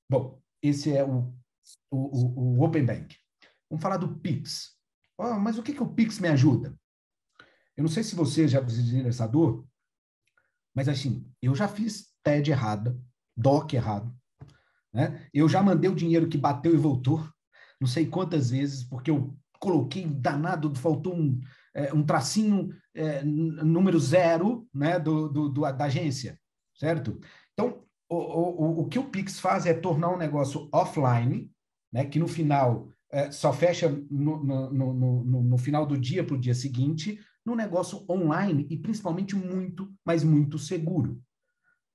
Bom, 0.09 0.41
esse 0.61 0.95
é 0.95 1.03
o, 1.03 1.33
o, 1.89 2.57
o 2.59 2.63
Open 2.63 2.85
Bank. 2.85 3.15
Vamos 3.69 3.81
falar 3.81 3.97
do 3.97 4.19
Pix. 4.19 4.71
Oh, 5.17 5.39
mas 5.39 5.57
o 5.57 5.63
que, 5.63 5.73
que 5.73 5.83
o 5.83 5.93
Pix 5.93 6.19
me 6.19 6.27
ajuda? 6.27 6.77
Eu 7.77 7.83
não 7.83 7.89
sei 7.89 8.03
se 8.03 8.15
você 8.15 8.47
já 8.47 8.59
visitou 8.59 9.07
essa 9.07 9.25
dor, 9.25 9.65
mas 10.75 10.89
assim, 10.89 11.25
eu 11.41 11.55
já 11.55 11.67
fiz 11.67 12.13
TED 12.23 12.51
errada, 12.51 12.97
DOC 13.41 13.73
errado. 13.73 14.13
Né? 14.93 15.27
Eu 15.33 15.47
já 15.47 15.61
mandei 15.63 15.89
o 15.89 15.95
dinheiro 15.95 16.27
que 16.27 16.37
bateu 16.37 16.73
e 16.73 16.77
voltou, 16.77 17.27
não 17.79 17.87
sei 17.87 18.05
quantas 18.05 18.51
vezes, 18.51 18.83
porque 18.83 19.09
eu 19.09 19.35
coloquei 19.59 20.05
danado, 20.05 20.73
faltou 20.75 21.15
um, 21.15 21.39
é, 21.73 21.93
um 21.93 22.03
tracinho 22.03 22.69
é, 22.93 23.23
número 23.23 23.99
zero 23.99 24.67
né, 24.73 24.99
do, 24.99 25.29
do, 25.29 25.49
do, 25.49 25.61
da 25.61 25.85
agência, 25.85 26.39
certo? 26.75 27.19
Então, 27.53 27.83
o, 28.09 28.15
o, 28.15 28.81
o 28.81 28.87
que 28.87 28.99
o 28.99 29.05
Pix 29.05 29.39
faz 29.39 29.65
é 29.65 29.73
tornar 29.73 30.09
um 30.09 30.17
negócio 30.17 30.67
offline, 30.73 31.49
né, 31.91 32.05
que 32.05 32.19
no 32.19 32.27
final 32.27 32.89
é, 33.11 33.31
só 33.31 33.53
fecha 33.53 33.89
no, 34.09 34.43
no, 34.43 34.71
no, 34.71 34.93
no, 34.93 35.43
no 35.43 35.57
final 35.57 35.85
do 35.85 35.97
dia 35.97 36.23
para 36.23 36.35
o 36.35 36.39
dia 36.39 36.53
seguinte, 36.53 37.19
num 37.45 37.55
negócio 37.55 38.05
online 38.09 38.67
e 38.69 38.77
principalmente 38.77 39.35
muito, 39.35 39.91
mas 40.05 40.23
muito 40.23 40.59
seguro 40.59 41.21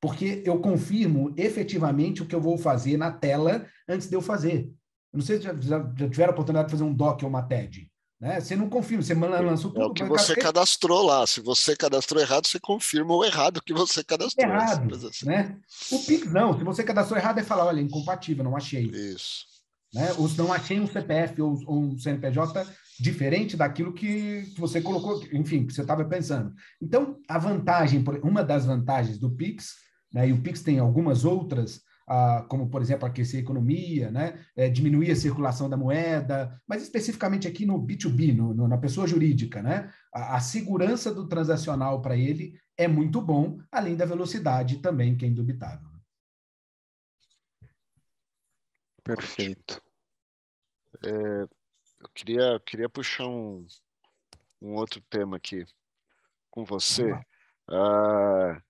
porque 0.00 0.42
eu 0.44 0.58
confirmo 0.60 1.32
efetivamente 1.36 2.22
o 2.22 2.26
que 2.26 2.34
eu 2.34 2.40
vou 2.40 2.58
fazer 2.58 2.96
na 2.96 3.10
tela 3.10 3.66
antes 3.88 4.08
de 4.08 4.14
eu 4.14 4.22
fazer. 4.22 4.70
Eu 5.12 5.18
não 5.18 5.22
sei 5.22 5.38
se 5.38 5.44
já, 5.44 5.54
já, 5.54 5.78
já 5.96 6.08
tiveram 6.08 6.30
a 6.30 6.34
oportunidade 6.34 6.68
de 6.68 6.72
fazer 6.72 6.84
um 6.84 6.94
doc 6.94 7.22
ou 7.22 7.28
uma 7.28 7.42
TED. 7.42 7.90
Né? 8.20 8.40
Você 8.40 8.56
não 8.56 8.68
confirma, 8.68 9.02
você 9.02 9.14
lança 9.14 9.64
tudo. 9.64 9.82
É 9.82 9.84
o 9.84 9.92
que 9.92 10.04
você 10.04 10.34
café. 10.34 10.40
cadastrou 10.40 11.02
lá. 11.04 11.26
Se 11.26 11.40
você 11.40 11.76
cadastrou 11.76 12.20
errado, 12.20 12.46
você 12.46 12.58
confirma 12.58 13.14
o 13.14 13.24
errado 13.24 13.62
que 13.62 13.74
você 13.74 14.02
cadastrou. 14.02 14.46
Errado, 14.46 14.94
assim. 15.06 15.26
né? 15.26 15.58
O 15.92 15.98
Pix 15.98 16.32
não. 16.32 16.56
Se 16.56 16.64
você 16.64 16.82
cadastrou 16.82 17.18
errado, 17.18 17.38
é 17.38 17.42
falar, 17.42 17.66
olha, 17.66 17.80
incompatível, 17.80 18.42
não 18.42 18.56
achei. 18.56 18.84
Isso. 18.84 19.44
Né? 19.92 20.12
Ou 20.18 20.28
se 20.28 20.38
não 20.38 20.52
achei 20.52 20.80
um 20.80 20.86
CPF 20.86 21.40
ou, 21.42 21.58
ou 21.66 21.78
um 21.78 21.98
CNPJ 21.98 22.66
diferente 22.98 23.56
daquilo 23.56 23.92
que 23.92 24.50
você 24.56 24.80
colocou, 24.80 25.22
enfim, 25.32 25.66
que 25.66 25.74
você 25.74 25.82
estava 25.82 26.04
pensando. 26.04 26.54
Então, 26.80 27.18
a 27.28 27.38
vantagem, 27.38 28.02
uma 28.22 28.42
das 28.42 28.64
vantagens 28.64 29.18
do 29.18 29.30
Pix 29.30 29.74
né? 30.16 30.30
E 30.30 30.32
o 30.32 30.40
Pix 30.40 30.62
tem 30.62 30.78
algumas 30.78 31.26
outras, 31.26 31.84
ah, 32.08 32.46
como, 32.48 32.70
por 32.70 32.80
exemplo, 32.80 33.06
aquecer 33.06 33.38
a 33.38 33.42
economia, 33.42 34.10
né? 34.10 34.42
É, 34.56 34.66
diminuir 34.66 35.10
a 35.10 35.16
circulação 35.16 35.68
da 35.68 35.76
moeda, 35.76 36.58
mas 36.66 36.82
especificamente 36.82 37.46
aqui 37.46 37.66
no 37.66 37.78
B2B, 37.78 38.34
no, 38.34 38.54
no, 38.54 38.66
na 38.66 38.78
pessoa 38.78 39.06
jurídica. 39.06 39.62
Né? 39.62 39.92
A, 40.10 40.36
a 40.36 40.40
segurança 40.40 41.12
do 41.12 41.28
transacional 41.28 42.00
para 42.00 42.16
ele 42.16 42.58
é 42.78 42.88
muito 42.88 43.20
bom, 43.20 43.58
além 43.70 43.94
da 43.94 44.06
velocidade 44.06 44.78
também, 44.78 45.14
que 45.14 45.26
é 45.26 45.28
indubitável. 45.28 45.90
Perfeito. 49.04 49.82
É, 51.04 51.42
eu 51.42 52.08
queria, 52.14 52.58
queria 52.64 52.88
puxar 52.88 53.26
um, 53.26 53.66
um 54.62 54.72
outro 54.76 54.98
tema 55.10 55.36
aqui 55.36 55.66
com 56.50 56.64
você. 56.64 57.12
Eh, 57.68 58.62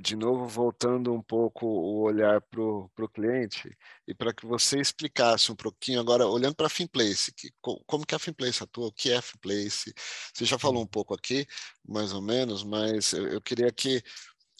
de 0.00 0.16
novo, 0.16 0.46
voltando 0.46 1.12
um 1.12 1.22
pouco 1.22 1.66
o 1.66 2.00
olhar 2.00 2.40
para 2.40 2.62
o 2.62 3.08
cliente 3.12 3.76
e 4.08 4.14
para 4.14 4.32
que 4.32 4.46
você 4.46 4.80
explicasse 4.80 5.52
um 5.52 5.56
pouquinho 5.56 6.00
agora, 6.00 6.26
olhando 6.26 6.54
para 6.54 6.66
a 6.66 6.70
Finplace, 6.70 7.32
que, 7.34 7.50
como 7.60 8.06
que 8.06 8.14
a 8.14 8.18
Finplace 8.18 8.62
atua, 8.62 8.86
o 8.86 8.92
que 8.92 9.10
é 9.10 9.16
a 9.16 9.22
Finplace. 9.22 9.92
Você 10.34 10.44
já 10.46 10.58
falou 10.58 10.82
um 10.82 10.86
pouco 10.86 11.14
aqui, 11.14 11.46
mais 11.86 12.12
ou 12.12 12.22
menos, 12.22 12.64
mas 12.64 13.12
eu, 13.12 13.28
eu 13.28 13.40
queria 13.40 13.70
que 13.70 14.02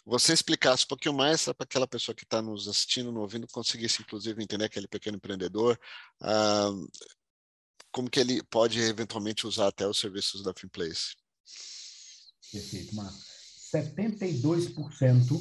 você 0.05 0.35
explicasse 0.35 0.85
um 0.85 0.89
pouquinho 0.89 1.15
mais 1.15 1.45
para 1.45 1.55
aquela 1.61 1.89
pessoa 1.89 2.15
que 2.15 2.25
está 2.25 2.43
nos 2.43 2.69
assistindo, 2.69 3.11
nos 3.11 3.23
ouvindo, 3.23 3.47
conseguisse 3.49 4.03
inclusive 4.03 4.43
entender 4.43 4.67
aquele 4.67 4.87
pequeno 4.87 5.17
empreendedor, 5.17 5.81
ah, 6.21 6.71
como 7.91 8.11
que 8.11 8.21
ele 8.21 8.43
pode 8.45 8.79
eventualmente 8.81 9.47
usar 9.47 9.69
até 9.69 9.87
os 9.89 9.99
serviços 9.99 10.43
da 10.43 10.53
Finplace. 10.55 11.17
Perfeito, 12.53 12.95
Marcos. 12.95 13.36
72% 13.75 15.41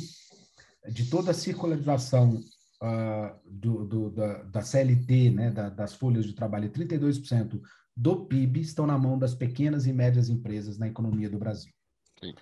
de 0.91 1.09
toda 1.09 1.31
a 1.31 1.33
circularização 1.33 2.39
uh, 2.81 3.39
do, 3.45 3.85
do, 3.85 4.09
da, 4.11 4.43
da, 4.43 4.61
CLT, 4.61 5.31
né, 5.31 5.51
da, 5.51 5.69
das 5.69 5.93
folhas 5.93 6.25
de 6.25 6.33
trabalho, 6.33 6.69
32% 6.69 7.61
do 7.95 8.25
PIB 8.25 8.61
estão 8.61 8.85
na 8.85 8.97
mão 8.97 9.17
das 9.17 9.33
pequenas 9.33 9.87
e 9.87 9.93
médias 9.93 10.29
empresas 10.29 10.77
na 10.77 10.87
economia 10.87 11.29
do 11.29 11.39
Brasil. 11.39 11.71
Sim. 12.19 12.33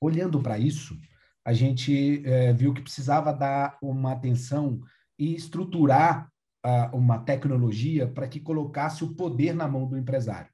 Olhando 0.00 0.40
para 0.40 0.58
isso, 0.58 0.96
a 1.44 1.52
gente 1.52 2.22
eh, 2.24 2.52
viu 2.52 2.72
que 2.72 2.80
precisava 2.80 3.32
dar 3.32 3.76
uma 3.82 4.12
atenção 4.12 4.80
e 5.18 5.34
estruturar 5.34 6.30
uh, 6.64 6.96
uma 6.96 7.18
tecnologia 7.18 8.08
para 8.08 8.26
que 8.26 8.40
colocasse 8.40 9.04
o 9.04 9.14
poder 9.14 9.54
na 9.54 9.68
mão 9.68 9.86
do 9.86 9.96
empresário. 9.96 10.50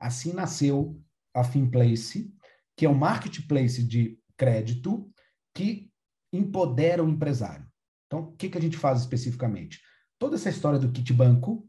Assim 0.00 0.32
nasceu 0.32 1.00
a 1.34 1.42
Finplace, 1.42 2.32
que 2.78 2.86
é 2.86 2.88
um 2.88 2.94
marketplace 2.94 3.82
de 3.82 4.16
crédito 4.36 5.10
que 5.52 5.90
empodera 6.32 7.02
o 7.02 7.08
empresário. 7.08 7.66
Então, 8.06 8.20
o 8.20 8.32
que, 8.36 8.48
que 8.48 8.56
a 8.56 8.60
gente 8.60 8.76
faz 8.76 9.00
especificamente? 9.00 9.80
Toda 10.16 10.36
essa 10.36 10.48
história 10.48 10.78
do 10.78 10.92
kit 10.92 11.12
banco, 11.12 11.68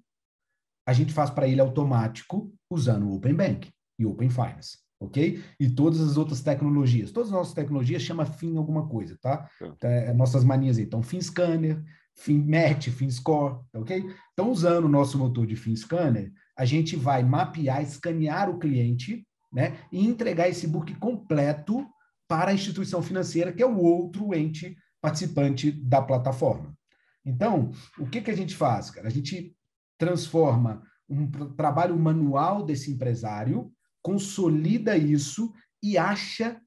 a 0.87 0.93
gente 0.93 1.11
faz 1.11 1.31
para 1.31 1.47
ele 1.47 1.59
automático 1.59 2.53
usando 2.69 3.07
o 3.07 3.15
Open 3.15 3.33
Bank 3.33 3.69
e 3.97 4.05
Open 4.05 4.29
Finance, 4.29 4.77
ok? 4.99 5.43
E 5.59 5.67
todas 5.67 5.99
as 5.99 6.15
outras 6.15 6.41
tecnologias. 6.41 7.11
Todas 7.11 7.29
as 7.29 7.35
nossas 7.35 7.53
tecnologias 7.55 8.03
chama 8.03 8.27
FIN 8.27 8.55
alguma 8.57 8.87
coisa, 8.87 9.17
tá? 9.19 9.49
É, 9.81 10.13
nossas 10.13 10.43
manias 10.43 10.77
aí. 10.77 10.83
Então, 10.83 11.01
FIN 11.01 11.21
Scanner, 11.21 11.83
FIN 12.15 12.43
Match, 12.43 12.89
FIN 12.89 13.09
Score, 13.09 13.61
ok? 13.73 14.05
Então, 14.33 14.51
usando 14.51 14.85
o 14.85 14.89
nosso 14.89 15.17
motor 15.17 15.47
de 15.47 15.55
FIN 15.55 15.75
Scanner, 15.75 16.31
a 16.55 16.65
gente 16.65 16.95
vai 16.95 17.23
mapear, 17.23 17.81
escanear 17.81 18.47
o 18.47 18.59
cliente 18.59 19.25
né, 19.51 19.79
e 19.91 20.05
entregar 20.05 20.47
esse 20.47 20.67
book 20.67 20.93
completo 20.95 21.87
para 22.27 22.51
a 22.51 22.53
instituição 22.53 23.01
financeira, 23.01 23.51
que 23.51 23.63
é 23.63 23.65
o 23.65 23.79
outro 23.79 24.33
ente 24.33 24.77
participante 25.01 25.71
da 25.71 26.01
plataforma. 26.01 26.77
Então, 27.25 27.71
o 27.97 28.05
que, 28.05 28.21
que 28.21 28.31
a 28.31 28.35
gente 28.35 28.55
faz, 28.55 28.91
cara? 28.91 29.07
A 29.07 29.11
gente 29.11 29.55
transforma 29.97 30.83
um 31.09 31.29
trabalho 31.55 31.97
manual 31.97 32.63
desse 32.63 32.91
empresário, 32.91 33.71
consolida 34.01 34.95
isso 34.95 35.51
e 35.81 35.97
acha 35.97 36.61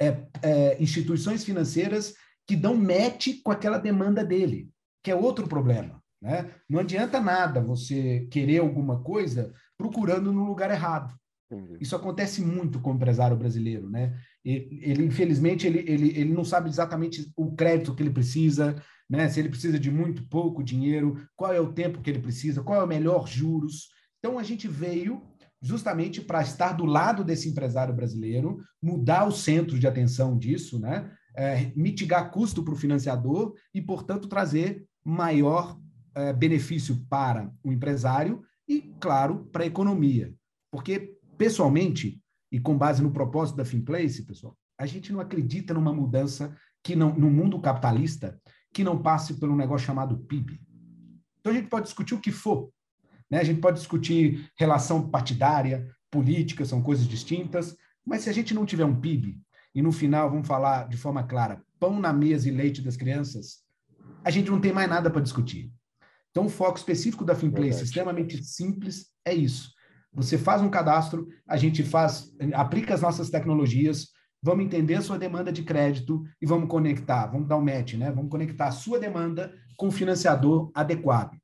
é, 0.00 0.26
é, 0.42 0.82
instituições 0.82 1.44
financeiras 1.44 2.14
que 2.46 2.56
dão 2.56 2.76
match 2.76 3.40
com 3.42 3.50
aquela 3.50 3.78
demanda 3.78 4.24
dele, 4.24 4.70
que 5.02 5.10
é 5.10 5.14
outro 5.14 5.48
problema. 5.48 6.02
Né? 6.20 6.50
Não 6.68 6.80
adianta 6.80 7.20
nada 7.20 7.60
você 7.60 8.26
querer 8.30 8.58
alguma 8.58 9.02
coisa 9.02 9.54
procurando 9.76 10.32
no 10.32 10.44
lugar 10.44 10.70
errado. 10.70 11.14
Isso 11.80 11.94
acontece 11.94 12.42
muito 12.42 12.80
com 12.80 12.92
o 12.92 12.94
empresário 12.94 13.36
brasileiro, 13.36 13.88
né? 13.88 14.18
Ele, 14.44 14.80
ele 14.82 15.04
infelizmente, 15.04 15.66
ele, 15.66 15.78
ele, 15.86 16.08
ele 16.08 16.32
não 16.32 16.44
sabe 16.44 16.68
exatamente 16.68 17.30
o 17.36 17.54
crédito 17.54 17.94
que 17.94 18.02
ele 18.02 18.10
precisa, 18.10 18.74
né? 19.08 19.28
Se 19.28 19.38
ele 19.38 19.48
precisa 19.48 19.78
de 19.78 19.90
muito 19.90 20.26
pouco 20.28 20.62
dinheiro, 20.62 21.16
qual 21.36 21.52
é 21.52 21.60
o 21.60 21.72
tempo 21.72 22.00
que 22.00 22.10
ele 22.10 22.18
precisa, 22.18 22.62
qual 22.62 22.80
é 22.80 22.84
o 22.84 22.88
melhor 22.88 23.28
juros. 23.28 23.88
Então 24.18 24.38
a 24.38 24.42
gente 24.42 24.66
veio 24.66 25.22
justamente 25.62 26.20
para 26.20 26.42
estar 26.42 26.72
do 26.72 26.84
lado 26.84 27.24
desse 27.24 27.48
empresário 27.48 27.94
brasileiro, 27.94 28.58
mudar 28.82 29.24
o 29.26 29.32
centro 29.32 29.78
de 29.78 29.86
atenção 29.86 30.36
disso, 30.36 30.78
né? 30.78 31.10
É, 31.36 31.70
mitigar 31.76 32.30
custo 32.30 32.62
para 32.62 32.72
o 32.72 32.78
financiador 32.78 33.54
e, 33.74 33.80
portanto, 33.80 34.26
trazer 34.26 34.86
maior 35.04 35.78
é, 36.14 36.32
benefício 36.32 37.04
para 37.10 37.52
o 37.62 37.70
empresário 37.70 38.42
e, 38.66 38.94
claro, 38.98 39.44
para 39.52 39.64
a 39.64 39.66
economia. 39.66 40.32
Porque, 40.72 41.15
pessoalmente, 41.36 42.20
e 42.50 42.60
com 42.60 42.76
base 42.76 43.02
no 43.02 43.10
propósito 43.10 43.56
da 43.56 43.64
Finplace, 43.64 44.24
pessoal, 44.24 44.56
a 44.78 44.86
gente 44.86 45.12
não 45.12 45.20
acredita 45.20 45.74
numa 45.74 45.92
mudança 45.92 46.56
que 46.82 46.94
não, 46.94 47.14
no 47.14 47.30
mundo 47.30 47.60
capitalista 47.60 48.40
que 48.72 48.84
não 48.84 49.00
passe 49.00 49.34
por 49.34 49.48
um 49.48 49.56
negócio 49.56 49.86
chamado 49.86 50.18
PIB. 50.18 50.60
Então 51.40 51.52
a 51.52 51.56
gente 51.56 51.68
pode 51.68 51.86
discutir 51.86 52.14
o 52.14 52.20
que 52.20 52.30
for, 52.30 52.70
né? 53.30 53.40
A 53.40 53.44
gente 53.44 53.60
pode 53.60 53.78
discutir 53.78 54.50
relação 54.58 55.08
partidária, 55.08 55.90
política, 56.10 56.64
são 56.64 56.82
coisas 56.82 57.06
distintas, 57.06 57.76
mas 58.04 58.22
se 58.22 58.30
a 58.30 58.32
gente 58.32 58.54
não 58.54 58.66
tiver 58.66 58.84
um 58.84 59.00
PIB, 59.00 59.40
e 59.74 59.82
no 59.82 59.92
final 59.92 60.30
vamos 60.30 60.46
falar 60.46 60.88
de 60.88 60.96
forma 60.96 61.22
clara, 61.22 61.62
pão 61.78 62.00
na 62.00 62.12
mesa 62.12 62.48
e 62.48 62.52
leite 62.52 62.80
das 62.80 62.96
crianças, 62.96 63.64
a 64.24 64.30
gente 64.30 64.50
não 64.50 64.60
tem 64.60 64.72
mais 64.72 64.88
nada 64.88 65.10
para 65.10 65.20
discutir. 65.20 65.72
Então, 66.30 66.46
o 66.46 66.50
foco 66.50 66.76
específico 66.76 67.24
da 67.24 67.34
Finplace, 67.34 67.82
extremamente 67.82 68.42
simples, 68.44 69.06
é 69.24 69.34
isso. 69.34 69.72
Você 70.16 70.38
faz 70.38 70.62
um 70.62 70.70
cadastro, 70.70 71.28
a 71.46 71.56
gente 71.56 71.82
faz, 71.82 72.34
aplica 72.54 72.94
as 72.94 73.02
nossas 73.02 73.28
tecnologias, 73.30 74.08
vamos 74.42 74.64
entender 74.64 74.94
a 74.94 75.02
sua 75.02 75.18
demanda 75.18 75.52
de 75.52 75.62
crédito 75.62 76.24
e 76.40 76.46
vamos 76.46 76.68
conectar, 76.68 77.26
vamos 77.26 77.46
dar 77.46 77.56
um 77.58 77.64
match, 77.64 77.94
né? 77.94 78.10
Vamos 78.10 78.30
conectar 78.30 78.68
a 78.68 78.72
sua 78.72 78.98
demanda 78.98 79.52
com 79.76 79.88
o 79.88 79.92
financiador 79.92 80.70
adequado. 80.74 81.36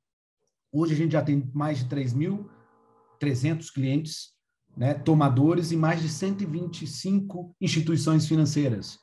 Hoje 0.71 0.93
a 0.93 0.97
gente 0.97 1.11
já 1.11 1.21
tem 1.21 1.49
mais 1.53 1.79
de 1.79 1.85
3.300 1.85 3.71
clientes, 3.71 4.33
né, 4.75 4.95
tomadores 4.95 5.71
e 5.71 5.77
mais 5.77 6.01
de 6.01 6.09
125 6.09 7.55
instituições 7.61 8.27
financeiras 8.27 8.97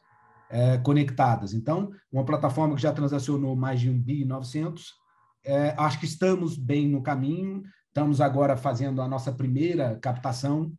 é, 0.50 0.78
conectadas. 0.78 1.54
Então, 1.54 1.92
uma 2.10 2.24
plataforma 2.24 2.74
que 2.74 2.82
já 2.82 2.92
transacionou 2.92 3.54
mais 3.54 3.80
de 3.80 3.88
1 3.88 4.02
bi 4.02 4.24
900, 4.24 4.94
é, 5.44 5.74
acho 5.78 6.00
que 6.00 6.06
estamos 6.06 6.56
bem 6.56 6.88
no 6.88 7.02
caminho. 7.02 7.62
Estamos 7.90 8.20
agora 8.20 8.56
fazendo 8.56 9.02
a 9.02 9.08
nossa 9.08 9.32
primeira 9.32 9.98
captação 10.00 10.72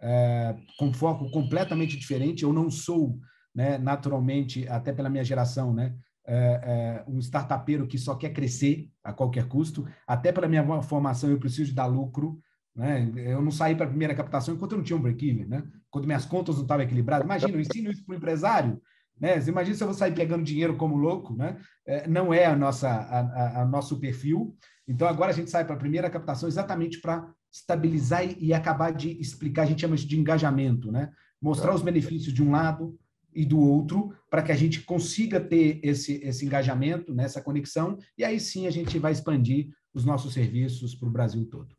é, 0.00 0.56
com 0.78 0.94
foco 0.94 1.30
completamente 1.30 1.94
diferente. 1.94 2.42
Eu 2.42 2.54
não 2.54 2.70
sou, 2.70 3.18
né, 3.54 3.76
naturalmente, 3.76 4.66
até 4.68 4.90
pela 4.90 5.10
minha 5.10 5.22
geração, 5.22 5.74
né, 5.74 5.94
é, 6.26 6.36
é, 6.36 7.04
um 7.06 7.18
startupeiro 7.18 7.86
que 7.86 7.98
só 7.98 8.14
quer 8.14 8.30
crescer 8.30 8.88
a 9.02 9.12
qualquer 9.12 9.46
custo. 9.46 9.86
Até 10.06 10.32
pela 10.32 10.48
minha 10.48 10.80
formação, 10.80 11.30
eu 11.30 11.38
preciso 11.38 11.74
dar 11.74 11.84
lucro. 11.84 12.40
Né? 12.74 13.12
Eu 13.14 13.42
não 13.42 13.50
saí 13.50 13.74
para 13.74 13.84
a 13.84 13.90
primeira 13.90 14.14
captação 14.14 14.54
enquanto 14.54 14.72
eu 14.72 14.78
não 14.78 14.84
tinha 14.84 14.96
um 14.96 15.02
break-even, 15.02 15.44
né? 15.44 15.62
quando 15.90 16.06
minhas 16.06 16.24
contas 16.24 16.54
não 16.56 16.62
estavam 16.62 16.82
equilibradas. 16.82 17.26
Imagina, 17.26 17.52
eu 17.52 17.60
ensino 17.60 17.90
isso 17.90 18.06
para 18.06 18.14
o 18.14 18.16
empresário. 18.16 18.80
Né? 19.20 19.38
Você 19.38 19.50
imagina 19.50 19.76
se 19.76 19.82
eu 19.82 19.88
vou 19.88 19.94
sair 19.94 20.14
pegando 20.14 20.42
dinheiro 20.42 20.76
como 20.76 20.96
louco, 20.96 21.34
né? 21.36 21.56
É, 21.86 22.08
não 22.08 22.32
é 22.34 22.46
a 22.46 22.56
nossa, 22.56 22.88
a, 22.88 23.20
a, 23.20 23.62
a, 23.62 23.64
nosso 23.64 24.00
perfil. 24.00 24.56
Então, 24.86 25.08
agora 25.08 25.30
a 25.30 25.34
gente 25.34 25.50
sai 25.50 25.64
para 25.64 25.74
a 25.74 25.78
primeira 25.78 26.10
captação 26.10 26.48
exatamente 26.48 27.00
para 27.00 27.32
estabilizar 27.50 28.24
e, 28.24 28.46
e, 28.46 28.54
acabar 28.54 28.92
de 28.92 29.10
explicar, 29.20 29.62
a 29.62 29.66
gente 29.66 29.80
chama 29.80 29.94
isso 29.94 30.06
de 30.06 30.18
engajamento, 30.18 30.92
né? 30.92 31.10
Mostrar 31.40 31.74
os 31.74 31.82
benefícios 31.82 32.34
de 32.34 32.42
um 32.42 32.50
lado, 32.50 32.98
e 33.34 33.44
do 33.44 33.58
outro, 33.58 34.14
para 34.30 34.42
que 34.42 34.52
a 34.52 34.54
gente 34.54 34.82
consiga 34.82 35.40
ter 35.40 35.80
esse, 35.82 36.22
esse 36.24 36.46
engajamento, 36.46 37.12
né, 37.12 37.26
conexão, 37.42 37.98
e 38.16 38.24
aí 38.24 38.38
sim 38.38 38.66
a 38.66 38.70
gente 38.70 38.98
vai 38.98 39.12
expandir 39.12 39.68
os 39.92 40.04
nossos 40.04 40.32
serviços 40.32 40.94
para 40.94 41.08
o 41.08 41.12
Brasil 41.12 41.44
todo. 41.46 41.74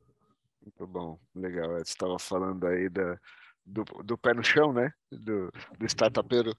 Muito 0.62 0.86
bom, 0.88 1.20
legal. 1.34 1.72
Você 1.76 1.84
estava 1.84 2.20
falando 2.20 2.68
aí 2.68 2.90
da, 2.90 3.18
do, 3.66 3.84
do 4.04 4.18
pé 4.18 4.34
no 4.34 4.44
chão, 4.44 4.74
né? 4.74 4.92
Do, 5.12 5.52
do 5.80 5.86
startupeiro. 5.86 6.54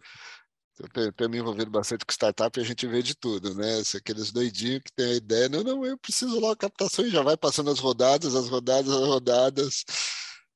Eu 0.78 1.12
tenho, 1.12 1.30
me 1.30 1.38
envolvido 1.38 1.70
bastante 1.70 2.04
com 2.04 2.12
startup 2.12 2.58
e 2.58 2.62
a 2.62 2.64
gente 2.64 2.86
vê 2.86 3.02
de 3.02 3.14
tudo, 3.14 3.54
né? 3.54 3.82
Se 3.82 3.96
aqueles 3.96 4.30
doidinhos 4.30 4.82
que 4.84 4.92
tem 4.92 5.06
a 5.06 5.14
ideia, 5.14 5.48
não, 5.48 5.62
não, 5.62 5.86
eu 5.86 5.96
preciso 5.96 6.38
lá 6.38 6.52
a 6.52 6.56
captação 6.56 7.04
e 7.06 7.10
já 7.10 7.22
vai 7.22 7.36
passando 7.36 7.70
as 7.70 7.78
rodadas, 7.78 8.34
as 8.34 8.48
rodadas, 8.48 8.92
as 8.92 9.06
rodadas. 9.06 9.84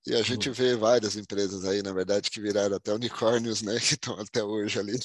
E 0.07 0.15
a 0.15 0.23
gente 0.23 0.51
vê 0.51 0.77
várias 0.77 1.17
empresas 1.17 1.65
aí, 1.65 1.83
na 1.83 1.93
verdade, 1.93 2.31
que 2.31 2.41
viraram 2.41 2.77
até 2.77 2.93
unicórnios, 2.93 3.63
né? 3.63 3.75
Que 3.81 3.95
estão 3.95 4.19
até 4.19 4.45
hoje 4.45 4.79
ali. 4.79 4.99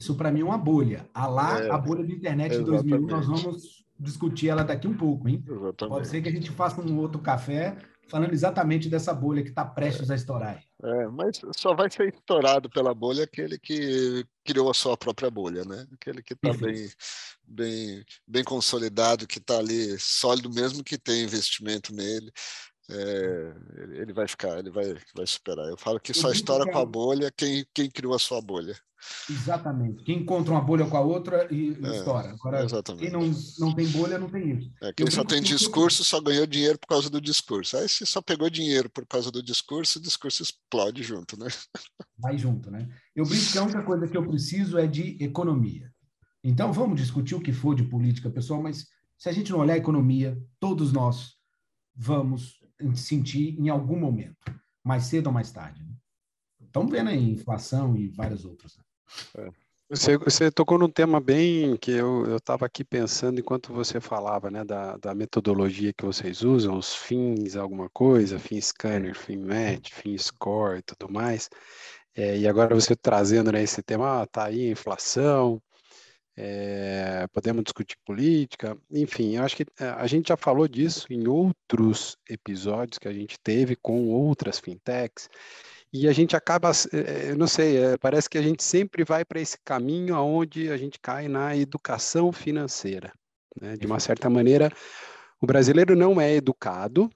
Isso 0.00 0.16
para 0.16 0.32
mim 0.32 0.40
é 0.40 0.44
uma 0.44 0.58
bolha. 0.58 1.08
A 1.14 1.28
lá, 1.28 1.60
é, 1.60 1.70
a 1.70 1.78
bolha 1.78 2.04
da 2.04 2.12
internet 2.12 2.54
exatamente. 2.54 2.82
de 2.82 2.90
2001, 2.90 3.06
nós 3.06 3.26
vamos 3.26 3.84
discutir 3.98 4.48
ela 4.48 4.64
daqui 4.64 4.88
um 4.88 4.96
pouco, 4.96 5.28
hein? 5.28 5.44
Exatamente. 5.46 5.94
Pode 5.94 6.08
ser 6.08 6.22
que 6.22 6.28
a 6.28 6.32
gente 6.32 6.50
faça 6.50 6.80
um 6.80 6.98
outro 6.98 7.20
café 7.20 7.76
falando 8.08 8.32
exatamente 8.32 8.88
dessa 8.88 9.12
bolha 9.12 9.42
que 9.42 9.48
está 9.48 9.64
prestes 9.64 10.10
é. 10.10 10.12
a 10.12 10.16
estourar. 10.16 10.62
É, 10.82 11.06
mas 11.08 11.40
só 11.56 11.74
vai 11.74 11.90
ser 11.90 12.12
estourado 12.14 12.68
pela 12.70 12.94
bolha 12.94 13.24
aquele 13.24 13.58
que 13.58 14.24
criou 14.44 14.70
a 14.70 14.74
sua 14.74 14.96
própria 14.96 15.30
bolha, 15.30 15.64
né? 15.64 15.86
Aquele 15.92 16.22
que 16.22 16.34
está 16.34 16.52
bem, 16.52 16.88
bem, 17.42 18.04
bem 18.26 18.44
consolidado, 18.44 19.26
que 19.26 19.38
está 19.38 19.58
ali 19.58 19.98
sólido, 19.98 20.50
mesmo 20.50 20.84
que 20.84 20.98
tenha 20.98 21.24
investimento 21.24 21.94
nele 21.94 22.30
é, 22.90 23.52
ele 24.00 24.12
vai 24.12 24.28
ficar, 24.28 24.58
ele 24.58 24.70
vai, 24.70 24.96
vai 25.14 25.26
superar. 25.26 25.68
Eu 25.68 25.76
falo 25.76 26.00
que 26.00 26.14
só 26.14 26.30
estoura 26.30 26.70
com 26.70 26.78
a 26.78 26.86
bolha 26.86 27.32
quem, 27.36 27.66
quem 27.74 27.90
criou 27.90 28.14
a 28.14 28.18
sua 28.18 28.40
bolha. 28.40 28.76
Exatamente. 29.28 30.02
Quem 30.04 30.18
encontra 30.18 30.52
uma 30.52 30.60
bolha 30.60 30.86
com 30.86 30.96
a 30.96 31.00
outra 31.00 31.46
e 31.52 31.76
é, 31.82 31.96
estoura. 31.96 32.30
Agora, 32.30 32.64
exatamente. 32.64 33.02
quem 33.02 33.10
não, 33.10 33.30
não 33.58 33.74
tem 33.74 33.86
bolha, 33.88 34.18
não 34.18 34.28
tem 34.28 34.56
isso. 34.56 34.72
É, 34.82 34.92
quem 34.92 35.06
eu 35.06 35.12
só 35.12 35.24
tem 35.24 35.42
discurso 35.42 36.02
só 36.02 36.20
ganhou 36.20 36.46
dinheiro 36.46 36.78
por 36.78 36.88
causa 36.88 37.10
do 37.10 37.20
discurso. 37.20 37.76
Aí 37.76 37.88
se 37.88 38.06
só 38.06 38.22
pegou 38.22 38.48
dinheiro 38.48 38.88
por 38.88 39.06
causa 39.06 39.30
do 39.30 39.42
discurso, 39.42 39.98
o 39.98 40.02
discurso 40.02 40.42
explode 40.42 41.02
junto, 41.02 41.38
né? 41.38 41.48
Vai 42.18 42.38
junto, 42.38 42.70
né? 42.70 42.88
Eu 43.14 43.26
brinco 43.26 43.52
que 43.52 43.58
a 43.58 43.62
única 43.62 43.82
coisa 43.82 44.08
que 44.08 44.16
eu 44.16 44.26
preciso 44.26 44.78
é 44.78 44.86
de 44.86 45.22
economia. 45.22 45.92
Então 46.42 46.72
vamos 46.72 47.00
discutir 47.00 47.34
o 47.34 47.40
que 47.40 47.52
for 47.52 47.74
de 47.74 47.84
política, 47.84 48.30
pessoal, 48.30 48.62
mas 48.62 48.86
se 49.18 49.28
a 49.28 49.32
gente 49.32 49.50
não 49.50 49.58
olhar 49.58 49.74
a 49.74 49.78
economia, 49.78 50.40
todos 50.60 50.92
nós 50.92 51.36
vamos 51.94 52.55
sentir 52.94 53.58
em 53.58 53.68
algum 53.68 53.98
momento, 53.98 54.36
mais 54.84 55.04
cedo 55.04 55.28
ou 55.28 55.32
mais 55.32 55.50
tarde. 55.50 55.82
Né? 55.82 55.94
Estamos 56.60 56.90
vendo 56.90 57.10
aí 57.10 57.30
inflação 57.30 57.96
e 57.96 58.08
várias 58.08 58.44
outras. 58.44 58.76
Né? 58.76 58.84
É. 59.46 59.66
Você, 59.88 60.18
você, 60.18 60.50
tocou 60.50 60.78
num 60.80 60.90
tema 60.90 61.20
bem 61.20 61.76
que 61.76 61.92
eu 61.92 62.36
estava 62.36 62.66
aqui 62.66 62.82
pensando 62.82 63.38
enquanto 63.38 63.72
você 63.72 64.00
falava, 64.00 64.50
né, 64.50 64.64
da, 64.64 64.96
da, 64.96 65.14
metodologia 65.14 65.92
que 65.92 66.04
vocês 66.04 66.42
usam, 66.42 66.76
os 66.76 66.92
fins, 66.92 67.54
alguma 67.54 67.88
coisa, 67.90 68.36
fim 68.36 68.60
scanner, 68.60 69.14
fim 69.14 69.36
match, 69.36 69.92
fim 69.92 70.18
score 70.18 70.80
e 70.80 70.82
tudo 70.82 71.08
mais. 71.08 71.48
É, 72.16 72.36
e 72.36 72.48
agora 72.48 72.74
você 72.74 72.96
trazendo 72.96 73.52
né, 73.52 73.62
esse 73.62 73.80
tema, 73.80 74.22
ah, 74.22 74.26
tá 74.26 74.46
aí 74.46 74.70
inflação, 74.72 75.62
é, 76.36 77.26
podemos 77.32 77.64
discutir 77.64 77.96
política, 78.04 78.76
enfim, 78.90 79.36
eu 79.36 79.42
acho 79.42 79.56
que 79.56 79.66
eh, 79.80 79.88
a 79.88 80.06
gente 80.06 80.28
já 80.28 80.36
falou 80.36 80.68
disso 80.68 81.06
em 81.10 81.26
outros 81.26 82.18
episódios 82.28 82.98
que 82.98 83.08
a 83.08 83.12
gente 83.12 83.38
teve 83.40 83.74
com 83.74 84.08
outras 84.10 84.58
fintechs, 84.58 85.30
e 85.92 86.06
a 86.06 86.12
gente 86.12 86.36
acaba, 86.36 86.70
eh, 86.92 87.30
eu 87.30 87.36
não 87.36 87.46
sei, 87.46 87.78
parece 88.00 88.28
que 88.28 88.36
a 88.36 88.42
gente 88.42 88.62
sempre 88.62 89.02
vai 89.02 89.24
para 89.24 89.40
esse 89.40 89.56
caminho 89.64 90.14
aonde 90.14 90.70
a 90.70 90.76
gente 90.76 90.98
cai 91.00 91.26
na 91.26 91.56
educação 91.56 92.30
financeira. 92.30 93.12
Né? 93.58 93.76
De 93.76 93.86
uma 93.86 93.98
certa 93.98 94.28
maneira, 94.28 94.70
o 95.40 95.46
brasileiro 95.46 95.96
não 95.96 96.20
é 96.20 96.34
educado 96.34 97.10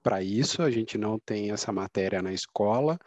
para 0.00 0.22
isso, 0.22 0.62
a 0.62 0.70
gente 0.70 0.96
não 0.96 1.18
tem 1.18 1.50
essa 1.50 1.72
matéria 1.72 2.22
na 2.22 2.32
escola, 2.32 2.98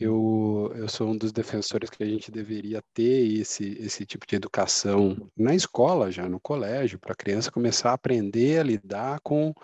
eu, 0.00 0.72
eu 0.74 0.88
sou 0.88 1.08
um 1.10 1.16
dos 1.16 1.30
defensores 1.32 1.90
que 1.90 2.02
a 2.02 2.06
gente 2.06 2.30
deveria 2.30 2.82
ter 2.94 3.40
esse, 3.40 3.76
esse 3.78 4.06
tipo 4.06 4.26
de 4.26 4.34
educação 4.36 5.30
na 5.36 5.54
escola, 5.54 6.10
já 6.10 6.28
no 6.28 6.40
colégio, 6.40 6.98
para 6.98 7.12
a 7.12 7.16
criança 7.16 7.52
começar 7.52 7.90
a 7.90 7.94
aprender 7.94 8.60
a 8.60 8.62
lidar 8.62 9.20
com, 9.20 9.54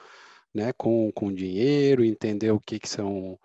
né, 0.54 0.72
com, 0.74 1.10
com 1.12 1.32
dinheiro, 1.32 2.04
entender 2.04 2.50
o 2.50 2.60
que, 2.60 2.78
que 2.78 2.88
são 2.88 3.38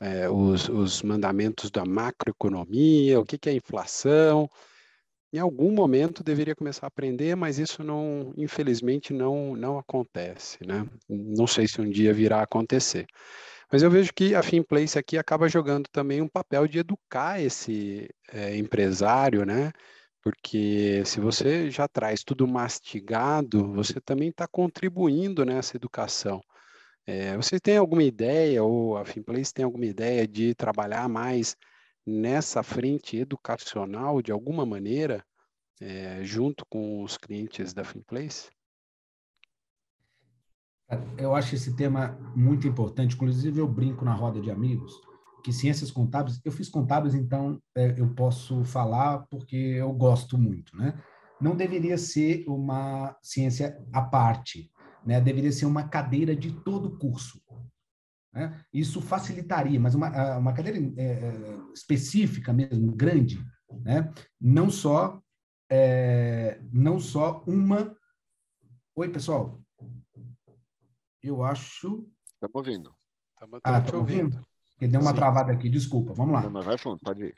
é, 0.00 0.28
os, 0.28 0.68
os 0.68 1.02
mandamentos 1.02 1.70
da 1.70 1.84
macroeconomia, 1.84 3.20
o 3.20 3.24
que, 3.24 3.38
que 3.38 3.48
é 3.50 3.54
inflação. 3.54 4.48
em 5.32 5.38
algum 5.38 5.72
momento 5.72 6.24
deveria 6.24 6.54
começar 6.54 6.86
a 6.86 6.88
aprender, 6.88 7.34
mas 7.36 7.58
isso 7.58 7.82
não, 7.84 8.32
infelizmente, 8.36 9.12
não, 9.12 9.56
não 9.56 9.78
acontece, 9.78 10.58
né? 10.66 10.86
Não 11.08 11.46
sei 11.46 11.68
se 11.68 11.80
um 11.80 11.88
dia 11.90 12.12
virá 12.12 12.40
a 12.40 12.42
acontecer. 12.44 13.06
Mas 13.70 13.82
eu 13.82 13.90
vejo 13.90 14.12
que 14.14 14.34
a 14.34 14.42
Finplace 14.42 14.98
aqui 14.98 15.18
acaba 15.18 15.48
jogando 15.48 15.88
também 15.90 16.22
um 16.22 16.28
papel 16.28 16.68
de 16.68 16.78
educar 16.78 17.40
esse 17.40 18.08
é, 18.32 18.56
empresário, 18.56 19.44
né? 19.44 19.72
Porque 20.22 21.04
se 21.04 21.20
você 21.20 21.70
já 21.70 21.88
traz 21.88 22.22
tudo 22.24 22.46
mastigado, 22.48 23.72
você 23.72 24.00
também 24.00 24.30
está 24.30 24.46
contribuindo 24.48 25.44
nessa 25.44 25.76
educação. 25.76 26.40
É, 27.06 27.36
você 27.36 27.60
tem 27.60 27.76
alguma 27.78 28.02
ideia, 28.04 28.62
ou 28.64 28.96
a 28.96 29.04
Finplace 29.04 29.54
tem 29.54 29.64
alguma 29.64 29.86
ideia 29.86 30.26
de 30.28 30.54
trabalhar 30.54 31.08
mais 31.08 31.56
nessa 32.06 32.62
frente 32.62 33.16
educacional 33.18 34.22
de 34.22 34.32
alguma 34.32 34.66
maneira, 34.66 35.24
é, 35.80 36.24
junto 36.24 36.64
com 36.68 37.02
os 37.02 37.18
clientes 37.18 37.74
da 37.74 37.84
Finplace? 37.84 38.50
Eu 41.18 41.34
acho 41.34 41.54
esse 41.54 41.74
tema 41.74 42.16
muito 42.34 42.66
importante. 42.66 43.14
Inclusive, 43.14 43.60
eu 43.60 43.68
brinco 43.68 44.04
na 44.04 44.14
roda 44.14 44.40
de 44.40 44.50
amigos 44.50 44.92
que 45.46 45.52
ciências 45.52 45.92
contábeis, 45.92 46.40
eu 46.44 46.50
fiz 46.50 46.68
contábeis, 46.68 47.14
então 47.14 47.62
é, 47.76 48.00
eu 48.00 48.12
posso 48.14 48.64
falar 48.64 49.20
porque 49.30 49.54
eu 49.56 49.92
gosto 49.92 50.36
muito, 50.36 50.76
né? 50.76 51.00
Não 51.40 51.54
deveria 51.54 51.96
ser 51.96 52.44
uma 52.48 53.16
ciência 53.22 53.80
à 53.92 54.02
parte, 54.02 54.68
né? 55.04 55.20
Deveria 55.20 55.52
ser 55.52 55.66
uma 55.66 55.86
cadeira 55.86 56.34
de 56.34 56.50
todo 56.50 56.88
o 56.88 56.98
curso. 56.98 57.40
Né? 58.34 58.60
Isso 58.72 59.00
facilitaria, 59.00 59.78
mas 59.78 59.94
uma, 59.94 60.36
uma 60.36 60.52
cadeira 60.52 60.78
é, 60.96 61.04
é, 61.04 61.58
específica 61.72 62.52
mesmo, 62.52 62.90
grande, 62.96 63.38
né? 63.84 64.12
Não 64.40 64.68
só 64.68 65.22
é, 65.70 66.60
não 66.72 66.98
só 66.98 67.44
uma. 67.46 67.94
Oi, 68.96 69.08
pessoal. 69.10 69.62
Eu 71.28 71.42
acho. 71.42 72.06
Estamos 72.34 72.54
ouvindo. 72.54 72.94
Estamos 73.34 73.60
ah, 73.64 73.78
ouvindo. 73.78 73.96
ouvindo? 73.96 74.46
Porque 74.72 74.88
deu 74.88 75.00
uma 75.00 75.10
Sim. 75.10 75.16
travada 75.16 75.52
aqui, 75.52 75.68
desculpa. 75.68 76.12
Vamos 76.12 76.34
lá. 76.34 76.48
Não, 76.48 76.62
vai 76.62 76.78
fundo, 76.78 76.98
pode 77.02 77.24
ir. 77.24 77.34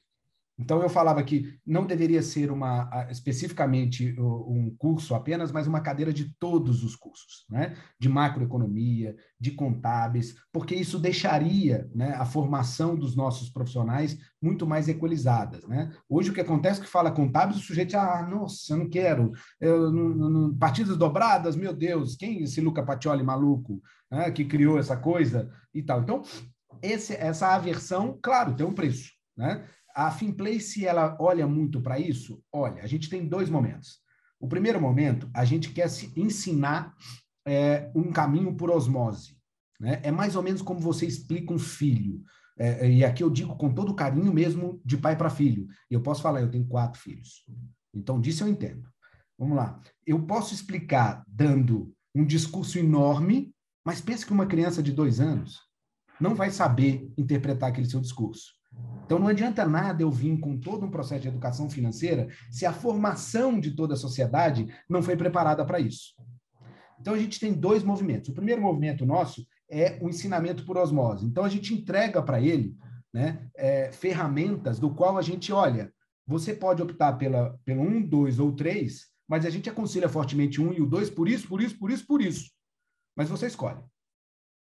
Então, 0.59 0.83
eu 0.83 0.89
falava 0.89 1.23
que 1.23 1.57
não 1.65 1.87
deveria 1.87 2.21
ser 2.21 2.51
uma 2.51 3.07
especificamente 3.11 4.15
um 4.19 4.75
curso 4.77 5.15
apenas, 5.15 5.53
mas 5.53 5.67
uma 5.67 5.81
cadeira 5.81 6.13
de 6.13 6.35
todos 6.39 6.83
os 6.83 6.97
cursos, 6.97 7.47
né? 7.49 7.77
de 7.99 8.09
macroeconomia, 8.09 9.15
de 9.41 9.53
contábeis, 9.53 10.35
porque 10.53 10.75
isso 10.75 10.99
deixaria 10.99 11.89
né, 11.95 12.15
a 12.15 12.25
formação 12.25 12.97
dos 12.97 13.15
nossos 13.15 13.49
profissionais 13.49 14.19
muito 14.43 14.67
mais 14.67 14.89
equalizadas. 14.89 15.65
Né? 15.67 15.93
Hoje, 16.09 16.31
o 16.31 16.35
que 16.35 16.41
acontece 16.41 16.81
é 16.81 16.85
que 16.85 16.91
fala 16.91 17.13
contábeis, 17.13 17.59
o 17.59 17.63
sujeito, 17.63 17.97
ah, 17.97 18.27
nossa, 18.29 18.73
eu 18.73 18.79
não 18.79 18.89
quero, 18.89 19.33
eu, 19.61 19.93
não, 19.93 20.31
não, 20.31 20.57
partidas 20.57 20.97
dobradas, 20.97 21.55
meu 21.55 21.73
Deus, 21.73 22.17
quem 22.17 22.41
é 22.41 22.43
esse 22.43 22.61
Luca 22.61 22.85
Pacioli 22.85 23.23
maluco 23.23 23.81
né, 24.11 24.31
que 24.33 24.45
criou 24.45 24.79
essa 24.79 24.97
coisa 24.97 25.49
e 25.73 25.83
tal? 25.83 26.03
Então, 26.03 26.23
esse, 26.83 27.15
essa 27.15 27.55
aversão, 27.55 28.19
claro, 28.21 28.55
tem 28.55 28.67
um 28.67 28.75
preço. 28.75 29.13
Né? 29.37 29.65
A 29.99 30.13
Finplace, 30.13 30.87
ela 30.87 31.17
olha 31.19 31.45
muito 31.45 31.81
para 31.81 31.99
isso? 31.99 32.41
Olha, 32.53 32.85
a 32.85 32.87
gente 32.87 33.11
tem 33.11 33.27
dois 33.27 33.51
momentos. 33.51 33.99
O 34.39 34.47
primeiro 34.47 34.81
momento, 34.81 35.29
a 35.35 35.45
gente 35.45 35.73
quer 35.73 35.89
se 35.89 36.13
ensinar 36.15 36.95
é, 37.45 37.91
um 37.97 38.13
caminho 38.13 38.55
por 38.55 38.71
osmose. 38.71 39.37
Né? 39.81 40.01
É 40.05 40.13
mais 40.13 40.37
ou 40.37 40.43
menos 40.45 40.63
como 40.63 40.79
você 40.79 41.05
explica 41.05 41.53
um 41.53 41.59
filho. 41.59 42.23
É, 42.57 42.89
e 42.89 43.05
aqui 43.05 43.25
eu 43.25 43.29
digo 43.29 43.57
com 43.57 43.75
todo 43.75 43.93
carinho 43.93 44.33
mesmo, 44.33 44.81
de 44.85 44.97
pai 44.97 45.17
para 45.17 45.29
filho. 45.29 45.67
Eu 45.91 46.01
posso 46.01 46.23
falar, 46.23 46.43
eu 46.43 46.51
tenho 46.51 46.69
quatro 46.69 47.01
filhos. 47.01 47.45
Então, 47.93 48.21
disso 48.21 48.45
eu 48.45 48.49
entendo. 48.49 48.89
Vamos 49.37 49.57
lá. 49.57 49.83
Eu 50.07 50.25
posso 50.25 50.55
explicar 50.55 51.25
dando 51.27 51.93
um 52.15 52.25
discurso 52.25 52.79
enorme, 52.79 53.53
mas 53.85 54.01
pense 54.01 54.25
que 54.25 54.33
uma 54.33 54.47
criança 54.47 54.81
de 54.81 54.93
dois 54.93 55.19
anos 55.19 55.59
não 56.21 56.37
vai 56.37 56.53
saber 56.53 57.13
interpretar 57.19 57.71
aquele 57.71 57.91
seu 57.91 58.01
discurso. 58.01 58.58
Então 59.05 59.19
não 59.19 59.29
adianta 59.29 59.65
nada 59.67 60.03
eu 60.03 60.11
vir 60.11 60.39
com 60.39 60.59
todo 60.59 60.85
um 60.85 60.91
processo 60.91 61.23
de 61.23 61.29
educação 61.29 61.71
financeira 61.71 62.29
se 62.51 62.67
a 62.67 62.73
formação 62.73 63.59
de 63.59 63.71
toda 63.71 63.95
a 63.95 63.97
sociedade 63.97 64.69
não 64.89 65.03
foi 65.03 65.17
preparada 65.17 65.65
para 65.65 65.81
isso. 65.81 66.15
Então 67.01 67.15
a 67.15 67.19
gente 67.19 67.41
tem 67.41 67.55
dois 67.55 67.83
movimentos. 67.83 68.29
O 68.29 68.35
primeiro 68.35 68.61
movimento 68.61 69.07
nosso 69.07 69.47
é 69.71 69.99
o 70.03 70.09
ensinamento 70.09 70.65
por 70.65 70.77
osmose. 70.77 71.25
Então 71.25 71.45
a 71.45 71.49
gente 71.49 71.73
entrega 71.73 72.23
para 72.23 72.41
ele 72.41 72.77
né, 73.13 73.49
é, 73.57 73.91
ferramentas 73.93 74.79
do 74.79 74.95
qual 74.95 75.17
a 75.17 75.23
gente 75.23 75.53
olha. 75.53 75.93
Você 76.27 76.53
pode 76.53 76.83
optar 76.83 77.15
pela, 77.15 77.59
pelo 77.65 77.81
um, 77.81 78.03
dois 78.03 78.39
ou 78.39 78.53
três, 78.53 79.07
mas 79.27 79.47
a 79.47 79.51
gente 79.51 79.71
aconselha 79.71 80.09
fortemente 80.09 80.61
um 80.61 80.73
e 80.73 80.83
o 80.83 80.87
dois 80.87 81.09
por 81.09 81.29
isso, 81.29 81.49
por 81.49 81.63
isso, 81.63 81.79
por 81.79 81.91
isso, 81.91 82.07
por 82.07 82.21
isso. 82.21 82.51
Mas 83.17 83.29
você 83.29 83.47
escolhe. 83.47 83.81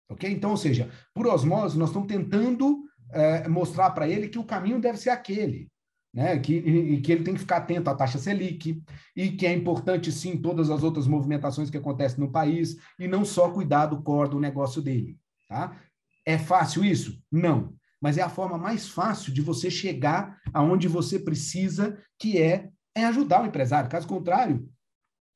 Ok? 0.09 0.29
Então, 0.29 0.51
ou 0.51 0.57
seja, 0.57 0.91
por 1.13 1.27
osmose, 1.27 1.77
nós 1.77 1.89
estamos 1.89 2.07
tentando 2.07 2.83
é, 3.11 3.47
mostrar 3.47 3.91
para 3.91 4.07
ele 4.07 4.29
que 4.29 4.39
o 4.39 4.43
caminho 4.43 4.79
deve 4.79 4.97
ser 4.97 5.09
aquele. 5.09 5.71
Né, 6.13 6.37
que, 6.37 6.53
e, 6.53 7.01
que 7.01 7.11
ele 7.11 7.23
tem 7.23 7.33
que 7.33 7.39
ficar 7.39 7.57
atento 7.57 7.89
à 7.89 7.95
taxa 7.95 8.19
Selic, 8.19 8.83
e 9.15 9.31
que 9.31 9.47
é 9.47 9.51
importante, 9.51 10.11
sim, 10.11 10.37
todas 10.37 10.69
as 10.69 10.83
outras 10.83 11.07
movimentações 11.07 11.71
que 11.71 11.77
acontecem 11.77 12.19
no 12.19 12.31
país, 12.31 12.77
e 12.99 13.07
não 13.07 13.25
só 13.25 13.49
cuidar 13.49 13.87
do 13.87 14.03
core 14.03 14.29
do 14.29 14.39
negócio 14.39 14.79
dele. 14.79 15.17
Tá? 15.49 15.75
É 16.23 16.37
fácil 16.37 16.85
isso? 16.85 17.19
Não. 17.31 17.73
Mas 17.99 18.19
é 18.19 18.21
a 18.21 18.29
forma 18.29 18.59
mais 18.59 18.87
fácil 18.87 19.33
de 19.33 19.41
você 19.41 19.71
chegar 19.71 20.39
aonde 20.53 20.87
você 20.87 21.17
precisa, 21.17 21.97
que 22.19 22.37
é, 22.37 22.69
é 22.95 23.05
ajudar 23.05 23.41
o 23.41 23.47
empresário. 23.47 23.89
Caso 23.89 24.07
contrário, 24.07 24.69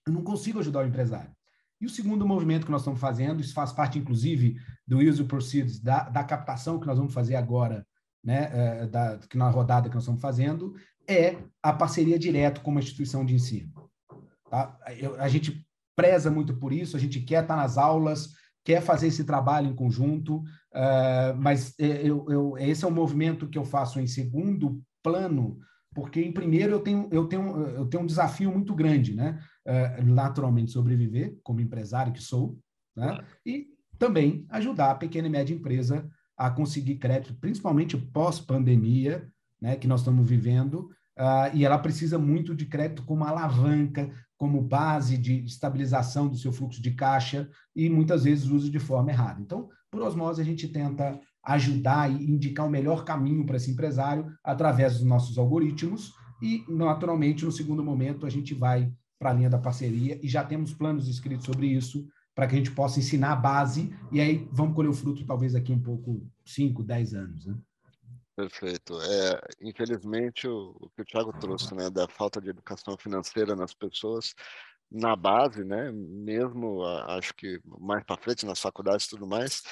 eu 0.06 0.14
não 0.14 0.24
consigo 0.24 0.60
ajudar 0.60 0.84
o 0.84 0.88
empresário. 0.88 1.32
E 1.80 1.86
o 1.86 1.90
segundo 1.90 2.26
movimento 2.26 2.66
que 2.66 2.72
nós 2.72 2.82
estamos 2.82 3.00
fazendo, 3.00 3.40
isso 3.40 3.54
faz 3.54 3.72
parte, 3.72 4.00
inclusive, 4.00 4.58
do 4.86 4.98
Use 4.98 5.24
Proceeds, 5.24 5.80
da, 5.80 6.10
da 6.10 6.24
captação 6.24 6.80
que 6.80 6.88
nós 6.88 6.98
vamos 6.98 7.14
fazer 7.14 7.36
agora, 7.36 7.86
né, 8.24 8.50
é, 8.52 8.88
da, 8.88 9.18
que 9.18 9.38
na 9.38 9.50
rodada 9.50 9.88
que 9.88 9.96
nós 9.96 10.04
estamos 10.04 10.22
fazendo, 10.22 10.74
é 11.08 11.38
a 11.62 11.72
parceria 11.72 12.18
direto 12.18 12.62
com 12.62 12.72
uma 12.72 12.80
instituição 12.80 13.24
de 13.24 13.36
ensino. 13.36 13.72
Tá? 14.50 14.78
Eu, 14.98 15.20
a 15.22 15.28
gente 15.28 15.66
preza 15.96 16.30
muito 16.30 16.56
por 16.56 16.74
isso, 16.74 16.98
a 16.98 17.00
gente 17.00 17.22
quer 17.22 17.44
estar 17.44 17.56
nas 17.56 17.78
aulas, 17.78 18.34
quer 18.64 18.82
fazer 18.82 19.08
esse 19.08 19.24
trabalho 19.24 19.70
em 19.70 19.76
conjunto, 19.76 20.38
uh, 20.38 21.34
mas 21.38 21.74
é, 21.80 22.02
eu, 22.08 22.26
eu, 22.30 22.58
esse 22.58 22.84
é 22.84 22.88
um 22.88 22.92
movimento 22.92 23.48
que 23.48 23.58
eu 23.58 23.64
faço 23.64 24.00
em 24.00 24.08
segundo 24.08 24.82
plano, 25.02 25.58
porque 25.96 26.22
em 26.22 26.32
primeiro 26.32 26.74
eu 26.74 26.80
tenho, 26.82 27.08
eu 27.12 27.26
tenho, 27.28 27.58
eu 27.70 27.86
tenho 27.86 28.04
um 28.04 28.06
desafio 28.06 28.52
muito 28.52 28.76
grande, 28.76 29.16
né? 29.16 29.40
Uh, 29.68 30.02
naturalmente 30.06 30.72
sobreviver 30.72 31.38
como 31.44 31.60
empresário 31.60 32.14
que 32.14 32.24
sou, 32.24 32.58
né? 32.96 33.20
E 33.46 33.68
também 34.00 34.46
ajudar 34.50 34.92
a 34.92 34.96
pequena 34.96 35.28
e 35.28 35.30
média 35.30 35.54
empresa 35.54 36.10
a 36.38 36.50
conseguir 36.50 36.96
crédito, 36.96 37.36
principalmente 37.36 37.98
pós-pandemia, 37.98 39.28
né? 39.62 39.76
Que 39.76 39.86
nós 39.86 40.00
estamos 40.00 40.26
vivendo, 40.26 40.90
uh, 41.20 41.54
e 41.54 41.66
ela 41.66 41.78
precisa 41.78 42.18
muito 42.18 42.56
de 42.56 42.66
crédito 42.66 43.04
como 43.04 43.26
alavanca, 43.26 44.10
como 44.38 44.62
base 44.62 45.18
de 45.18 45.44
estabilização 45.44 46.30
do 46.30 46.38
seu 46.38 46.54
fluxo 46.54 46.82
de 46.82 46.92
caixa 46.92 47.50
e 47.76 47.90
muitas 47.90 48.24
vezes 48.24 48.48
usa 48.48 48.70
de 48.70 48.80
forma 48.80 49.12
errada. 49.12 49.42
Então, 49.42 49.68
por 49.92 50.02
osmose, 50.02 50.42
a 50.42 50.46
gente 50.46 50.68
tenta 50.68 51.20
ajudar 51.44 52.10
e 52.10 52.32
indicar 52.32 52.68
o 52.68 52.70
melhor 52.70 53.04
caminho 53.04 53.46
para 53.46 53.58
esse 53.58 53.72
empresário 53.72 54.32
através 54.44 54.94
dos 54.94 55.04
nossos 55.04 55.38
algoritmos. 55.38 56.14
E, 56.42 56.64
naturalmente, 56.70 57.44
no 57.44 57.52
segundo 57.52 57.84
momento, 57.84 58.26
a 58.26 58.30
gente 58.30 58.54
vai 58.54 58.92
para 59.20 59.32
a 59.32 59.34
linha 59.34 59.50
da 59.50 59.58
parceria 59.58 60.20
e 60.22 60.28
já 60.28 60.44
temos 60.44 60.74
planos 60.74 61.08
escritos 61.08 61.46
sobre 61.46 61.68
isso 61.68 62.08
para 62.36 62.48
que 62.48 62.56
a 62.56 62.58
gente 62.58 62.72
possa 62.72 63.00
ensinar 63.00 63.34
a 63.34 63.36
base 63.36 63.94
e 64.12 64.22
aí 64.22 64.48
vamos 64.52 64.76
colher 64.76 64.90
o 64.90 64.94
fruto 64.94 65.26
talvez 65.26 65.56
aqui 65.56 65.72
um 65.72 65.82
pouco 65.82 66.26
5, 66.46 66.84
10 66.84 67.14
anos, 67.16 67.46
né? 67.46 67.56
Perfeito. 68.36 69.02
É, 69.02 69.42
infelizmente, 69.62 70.48
o, 70.48 70.78
o, 70.80 70.90
que 70.92 71.02
o 71.02 71.06
Thiago 71.06 71.34
trouxe, 71.40 71.74
né, 71.74 71.90
da 71.90 72.08
falta 72.08 72.40
de 72.40 72.52
educação 72.52 72.96
financeira 72.96 73.56
nas 73.56 73.74
pessoas, 73.74 74.36
na 74.92 75.16
base, 75.16 75.64
né, 75.64 75.92
mesmo 75.92 76.86
acho 76.86 77.34
que 77.34 77.60
mais 77.66 78.04
para 78.04 78.22
frente 78.22 78.46
nas 78.46 78.60
faculdades 78.60 79.08
e 79.08 79.10
tudo 79.10 79.26
mais, 79.26 79.64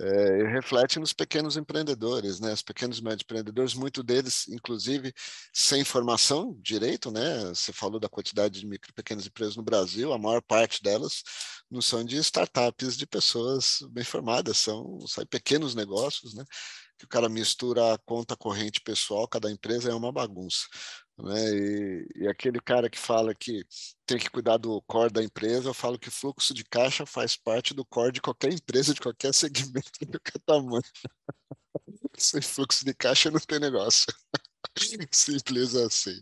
é, 0.00 0.48
reflete 0.48 0.98
nos 0.98 1.12
pequenos 1.12 1.56
empreendedores, 1.56 2.40
né? 2.40 2.52
Os 2.52 2.62
pequenos 2.62 2.98
e 2.98 3.04
médios 3.04 3.22
empreendedores, 3.22 3.74
muito 3.74 4.02
deles, 4.02 4.48
inclusive, 4.48 5.12
sem 5.52 5.84
formação 5.84 6.56
direito, 6.60 7.10
né? 7.10 7.46
Você 7.46 7.72
falou 7.72 8.00
da 8.00 8.08
quantidade 8.08 8.58
de 8.58 8.66
micro 8.66 8.90
e 8.90 8.94
pequenas 8.94 9.26
empresas 9.26 9.56
no 9.56 9.62
Brasil, 9.62 10.12
a 10.12 10.18
maior 10.18 10.42
parte 10.42 10.82
delas 10.82 11.22
não 11.70 11.80
são 11.80 12.04
de 12.04 12.16
startups 12.18 12.96
de 12.96 13.06
pessoas 13.06 13.78
bem 13.90 14.04
formadas, 14.04 14.58
são, 14.58 15.00
são 15.06 15.24
pequenos 15.26 15.74
negócios, 15.74 16.34
né? 16.34 16.44
Que 16.98 17.04
o 17.04 17.08
cara 17.08 17.28
mistura 17.28 17.94
a 17.94 17.98
conta 17.98 18.36
corrente 18.36 18.80
pessoal, 18.80 19.26
cada 19.28 19.50
empresa 19.50 19.90
é 19.90 19.94
uma 19.94 20.12
bagunça. 20.12 20.66
Né? 21.22 21.54
E, 21.54 22.08
e, 22.16 22.28
aquele 22.28 22.60
cara 22.60 22.90
que 22.90 22.98
fala 22.98 23.32
que 23.32 23.64
tem 24.04 24.18
que 24.18 24.28
cuidar 24.28 24.56
do 24.56 24.82
core 24.82 25.12
da 25.12 25.22
empresa, 25.22 25.68
eu 25.68 25.74
falo 25.74 25.98
que 25.98 26.10
fluxo 26.10 26.52
de 26.52 26.64
caixa 26.64 27.06
faz 27.06 27.36
parte 27.36 27.72
do 27.72 27.84
core 27.84 28.12
de 28.12 28.20
qualquer 28.20 28.52
empresa, 28.52 28.92
de 28.92 29.00
qualquer 29.00 29.32
segmento, 29.32 29.90
de 30.00 30.06
qualquer 30.06 30.40
tamanho. 30.44 30.82
Sem 32.18 32.42
fluxo 32.42 32.84
de 32.84 32.92
caixa 32.92 33.30
não 33.30 33.38
tem 33.38 33.60
negócio. 33.60 34.06
Simples 35.12 35.74
assim. 35.76 36.20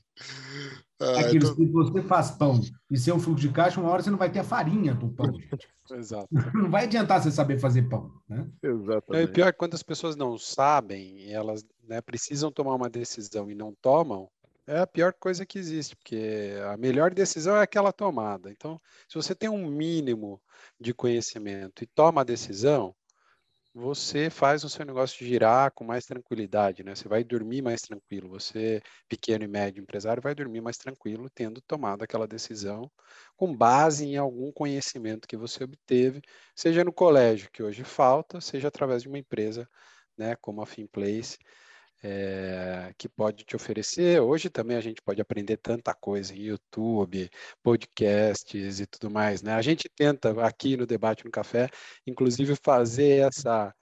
Ah, 1.01 1.20
Aquilo, 1.20 1.48
então... 1.48 1.55
Se 1.55 1.66
você 1.66 2.03
faz 2.03 2.30
pão 2.32 2.61
e 2.90 2.98
ser 2.98 3.12
um 3.12 3.20
fluxo 3.20 3.40
de 3.46 3.53
caixa, 3.53 3.80
uma 3.80 3.88
hora 3.90 4.03
você 4.03 4.11
não 4.11 4.18
vai 4.18 4.30
ter 4.30 4.40
a 4.40 4.44
farinha 4.44 4.94
do 4.94 5.09
pão. 5.09 5.32
Exato. 5.92 6.28
Não 6.55 6.70
vai 6.70 6.84
adiantar 6.84 7.22
você 7.22 7.30
saber 7.30 7.59
fazer 7.59 7.88
pão. 7.88 8.12
Né? 8.28 8.46
Exatamente. 8.62 9.24
É, 9.24 9.26
pior 9.26 9.48
é 9.48 9.53
quando 9.53 9.74
as 9.74 9.82
pessoas 9.82 10.14
não 10.14 10.38
sabem, 10.38 11.32
elas 11.32 11.64
né, 11.88 12.01
precisam 12.01 12.53
tomar 12.53 12.74
uma 12.74 12.88
decisão 12.88 13.51
e 13.51 13.55
não 13.55 13.74
tomam, 13.80 14.30
é 14.70 14.78
a 14.78 14.86
pior 14.86 15.12
coisa 15.12 15.44
que 15.44 15.58
existe, 15.58 15.96
porque 15.96 16.52
a 16.72 16.76
melhor 16.76 17.12
decisão 17.12 17.56
é 17.56 17.62
aquela 17.62 17.92
tomada. 17.92 18.50
Então, 18.50 18.80
se 19.08 19.16
você 19.16 19.34
tem 19.34 19.48
um 19.48 19.66
mínimo 19.66 20.40
de 20.78 20.94
conhecimento 20.94 21.82
e 21.82 21.86
toma 21.86 22.20
a 22.20 22.24
decisão, 22.24 22.94
você 23.74 24.30
faz 24.30 24.64
o 24.64 24.68
seu 24.68 24.84
negócio 24.84 25.24
girar 25.24 25.72
com 25.72 25.84
mais 25.84 26.04
tranquilidade, 26.04 26.82
né? 26.84 26.94
Você 26.94 27.08
vai 27.08 27.24
dormir 27.24 27.62
mais 27.62 27.80
tranquilo. 27.82 28.28
Você, 28.30 28.82
pequeno 29.08 29.44
e 29.44 29.48
médio 29.48 29.82
empresário, 29.82 30.22
vai 30.22 30.34
dormir 30.34 30.60
mais 30.60 30.76
tranquilo 30.76 31.28
tendo 31.30 31.60
tomado 31.62 32.02
aquela 32.02 32.26
decisão 32.26 32.90
com 33.36 33.56
base 33.56 34.06
em 34.06 34.16
algum 34.16 34.52
conhecimento 34.52 35.28
que 35.28 35.36
você 35.36 35.64
obteve, 35.64 36.20
seja 36.54 36.84
no 36.84 36.92
colégio, 36.92 37.50
que 37.52 37.62
hoje 37.62 37.84
falta, 37.84 38.40
seja 38.40 38.68
através 38.68 39.02
de 39.02 39.08
uma 39.08 39.18
empresa, 39.18 39.68
né, 40.16 40.36
como 40.36 40.62
a 40.62 40.66
Finplace, 40.66 41.38
é, 42.03 42.92
que 42.96 43.09
pode 43.09 43.44
te 43.44 43.57
oferecer. 43.57 44.20
Hoje 44.20 44.48
também 44.51 44.76
a 44.76 44.80
gente 44.80 45.03
pode 45.03 45.20
aprender 45.20 45.57
tanta 45.57 45.94
coisa 45.94 46.34
em 46.34 46.42
YouTube, 46.42 47.30
podcasts 47.62 48.80
e 48.80 48.86
tudo 48.86 49.11
mais. 49.11 49.42
Né? 49.42 49.55
A 49.55 49.62
gente 49.62 49.88
tenta 49.88 50.30
aqui 50.44 50.76
no 50.76 50.86
Debate 50.86 51.24
no 51.24 51.30
Café, 51.30 51.68
inclusive, 52.07 52.57
fazer 52.62 53.26
essa, 53.28 53.74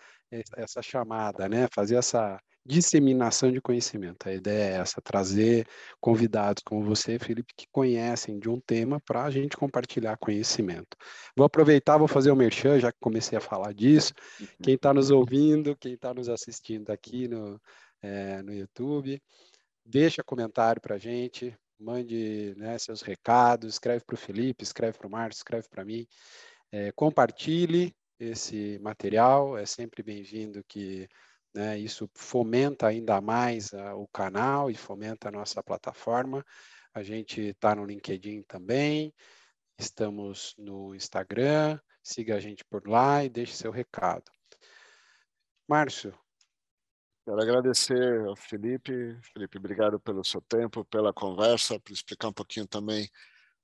essa 0.57 0.83
chamada, 0.83 1.49
né? 1.49 1.69
fazer 1.73 1.97
essa 1.97 2.41
disseminação 2.65 3.51
de 3.51 3.61
conhecimento. 3.61 4.29
A 4.29 4.35
ideia 4.35 4.75
é 4.75 4.81
essa, 4.81 5.01
trazer 5.01 5.67
convidados 6.01 6.63
como 6.63 6.85
você, 6.85 7.19
Felipe, 7.19 7.55
que 7.57 7.67
conhecem 7.73 8.39
de 8.39 8.49
um 8.49 8.61
tema 8.61 9.01
para 9.01 9.25
a 9.25 9.31
gente 9.31 9.57
compartilhar 9.57 10.17
conhecimento. 10.19 10.97
Vou 11.37 11.47
aproveitar, 11.47 11.97
vou 11.97 12.09
fazer 12.09 12.31
o 12.31 12.37
merchan, 12.37 12.79
já 12.79 12.93
que 12.93 12.99
comecei 13.01 13.39
a 13.39 13.41
falar 13.41 13.73
disso. 13.73 14.13
Quem 14.63 14.75
está 14.75 14.93
nos 14.93 15.11
ouvindo, 15.11 15.77
quem 15.77 15.95
está 15.95 16.13
nos 16.13 16.29
assistindo 16.29 16.91
aqui 16.91 17.27
no, 17.27 17.61
é, 18.03 18.43
no 18.43 18.53
YouTube. 18.53 19.23
Deixa 19.85 20.23
comentário 20.23 20.83
para 20.83 20.97
a 20.97 20.99
gente, 20.99 21.57
mande 21.81 22.55
né, 22.57 22.77
seus 22.79 23.01
recados, 23.01 23.75
escreve 23.75 24.05
para 24.05 24.15
o 24.15 24.19
Felipe, 24.19 24.63
escreve 24.63 24.99
para 24.99 25.07
o 25.07 25.11
Márcio, 25.11 25.39
escreve 25.39 25.69
para 25.71 25.85
mim. 25.85 26.07
É, 26.71 26.93
compartilhe 26.93 27.95
esse 28.21 28.79
material, 28.81 29.57
é 29.57 29.65
sempre 29.65 30.03
bem-vindo 30.03 30.63
que 30.69 31.09
né, 31.55 31.79
isso 31.79 32.09
fomenta 32.15 32.87
ainda 32.87 33.21
mais 33.21 33.73
a, 33.75 33.95
o 33.95 34.07
canal 34.09 34.71
e 34.71 34.75
fomenta 34.75 35.29
a 35.29 35.33
nossa 35.33 35.63
plataforma. 35.63 36.45
A 36.95 37.03
gente 37.03 37.41
está 37.41 37.75
no 37.75 37.85
LinkedIn 37.85 38.43
também, 38.43 39.15
estamos 39.79 40.55
no 40.59 40.95
Instagram, 40.95 41.79
siga 42.03 42.37
a 42.37 42.41
gente 42.41 42.65
por 42.65 42.87
lá 42.89 43.25
e 43.25 43.29
deixe 43.29 43.55
seu 43.55 43.71
recado. 43.71 44.31
Márcio, 45.69 46.19
Quero 47.29 47.43
agradecer 47.43 48.27
ao 48.27 48.35
Felipe. 48.35 49.19
Felipe, 49.35 49.59
obrigado 49.59 50.01
pelo 50.01 50.25
seu 50.25 50.41
tempo, 50.41 50.83
pela 50.87 51.13
conversa, 51.13 51.79
por 51.79 51.93
explicar 51.93 52.29
um 52.29 52.33
pouquinho 52.33 52.67
também 52.67 53.07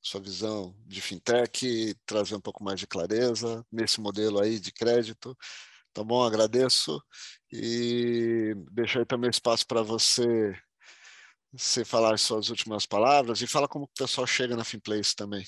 sua 0.02 0.20
visão 0.20 0.76
de 0.86 1.00
fintech 1.00 1.94
trazer 2.04 2.34
um 2.34 2.40
pouco 2.42 2.62
mais 2.62 2.78
de 2.78 2.86
clareza 2.86 3.64
nesse 3.72 4.02
modelo 4.02 4.38
aí 4.38 4.60
de 4.60 4.70
crédito. 4.70 5.34
Tá 5.94 6.02
bom? 6.02 6.24
Agradeço 6.24 7.00
e 7.52 8.52
deixo 8.72 8.98
aí 8.98 9.06
também 9.06 9.30
espaço 9.30 9.64
para 9.64 9.80
você, 9.80 10.58
você 11.52 11.84
falar 11.84 12.14
as 12.14 12.20
suas 12.20 12.50
últimas 12.50 12.84
palavras 12.84 13.40
e 13.40 13.46
falar 13.46 13.68
como 13.68 13.84
o 13.84 13.90
pessoal 13.96 14.26
chega 14.26 14.56
na 14.56 14.64
Finplace 14.64 15.14
também. 15.14 15.44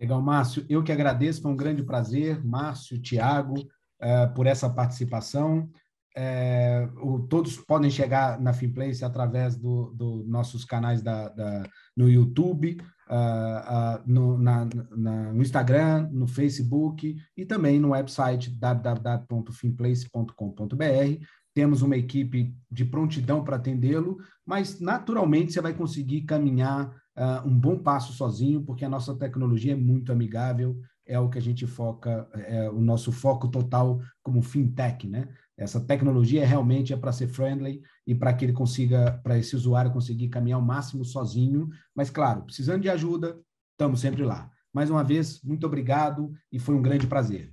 Legal, 0.00 0.20
Márcio. 0.20 0.66
Eu 0.68 0.82
que 0.82 0.90
agradeço, 0.90 1.40
foi 1.40 1.52
um 1.52 1.56
grande 1.56 1.84
prazer. 1.84 2.44
Márcio, 2.44 3.00
Tiago, 3.00 3.60
uh, 3.60 4.34
por 4.34 4.48
essa 4.48 4.68
participação. 4.68 5.70
É, 6.16 6.88
o, 6.96 7.20
todos 7.28 7.56
podem 7.56 7.90
chegar 7.90 8.40
na 8.40 8.52
Finplace 8.52 9.04
através 9.04 9.56
dos 9.56 9.96
do 9.96 10.24
nossos 10.26 10.64
canais 10.64 11.00
da, 11.00 11.28
da, 11.28 11.68
no 11.96 12.08
YouTube, 12.08 12.76
uh, 13.08 13.98
uh, 13.98 14.02
no, 14.06 14.38
na, 14.38 14.66
na, 14.96 15.32
no 15.32 15.42
Instagram, 15.42 16.08
no 16.12 16.26
Facebook 16.26 17.16
e 17.36 17.44
também 17.44 17.78
no 17.78 17.90
website 17.90 18.50
www.finplace.com.br. 18.50 21.26
Temos 21.52 21.82
uma 21.82 21.96
equipe 21.96 22.56
de 22.70 22.84
prontidão 22.84 23.44
para 23.44 23.56
atendê-lo, 23.56 24.18
mas 24.44 24.80
naturalmente 24.80 25.52
você 25.52 25.60
vai 25.60 25.72
conseguir 25.72 26.22
caminhar 26.22 26.88
uh, 27.16 27.46
um 27.46 27.56
bom 27.56 27.78
passo 27.78 28.12
sozinho, 28.12 28.62
porque 28.62 28.84
a 28.84 28.88
nossa 28.88 29.14
tecnologia 29.14 29.72
é 29.72 29.76
muito 29.76 30.10
amigável 30.10 30.76
é 31.06 31.18
o 31.18 31.28
que 31.28 31.38
a 31.38 31.42
gente 31.42 31.66
foca, 31.66 32.28
é 32.32 32.68
o 32.70 32.80
nosso 32.80 33.12
foco 33.12 33.48
total 33.48 34.00
como 34.22 34.42
fintech, 34.42 35.06
né? 35.06 35.28
Essa 35.56 35.80
tecnologia 35.80 36.44
realmente 36.44 36.92
é 36.92 36.96
para 36.96 37.12
ser 37.12 37.28
friendly 37.28 37.80
e 38.06 38.14
para 38.14 38.32
que 38.34 38.44
ele 38.44 38.52
consiga, 38.52 39.20
para 39.22 39.38
esse 39.38 39.54
usuário 39.54 39.92
conseguir 39.92 40.28
caminhar 40.28 40.58
o 40.58 40.64
máximo 40.64 41.04
sozinho, 41.04 41.68
mas 41.94 42.10
claro, 42.10 42.42
precisando 42.42 42.82
de 42.82 42.90
ajuda, 42.90 43.40
estamos 43.72 44.00
sempre 44.00 44.24
lá. 44.24 44.50
Mais 44.72 44.90
uma 44.90 45.04
vez, 45.04 45.40
muito 45.42 45.64
obrigado 45.64 46.32
e 46.50 46.58
foi 46.58 46.74
um 46.74 46.82
grande 46.82 47.06
prazer. 47.06 47.52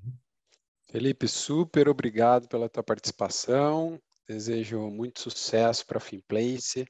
Felipe, 0.90 1.28
super 1.28 1.88
obrigado 1.88 2.48
pela 2.48 2.68
tua 2.68 2.84
participação. 2.84 4.02
Desejo 4.28 4.90
muito 4.90 5.22
sucesso 5.22 5.86
para 5.86 6.00
a 6.00 6.02
Finplace. 6.02 6.86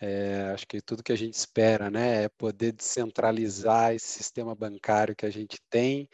É, 0.00 0.50
acho 0.54 0.66
que 0.66 0.80
tudo 0.80 1.02
que 1.02 1.12
a 1.12 1.16
gente 1.16 1.34
espera 1.34 1.90
né, 1.90 2.24
é 2.24 2.28
poder 2.28 2.72
descentralizar 2.72 3.94
esse 3.94 4.06
sistema 4.06 4.54
bancário 4.54 5.16
que 5.16 5.26
a 5.26 5.30
gente 5.30 5.58
tem. 5.68 6.08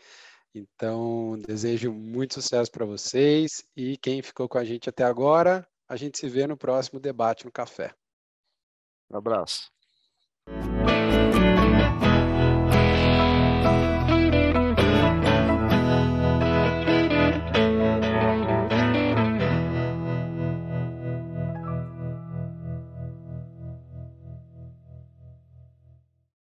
Então, 0.55 1.39
desejo 1.47 1.93
muito 1.93 2.35
sucesso 2.35 2.71
para 2.71 2.85
vocês 2.85 3.65
e 3.75 3.97
quem 3.97 4.23
ficou 4.23 4.49
com 4.49 4.59
a 4.59 4.65
gente 4.65 4.89
até 4.89 5.03
agora, 5.03 5.67
a 5.89 5.97
gente 5.97 6.19
se 6.19 6.29
vê 6.29 6.47
no 6.47 6.57
próximo 6.57 7.01
debate 7.01 7.45
no 7.45 7.53
café. 7.53 7.95
Um 9.11 9.17
abraço. 9.17 9.71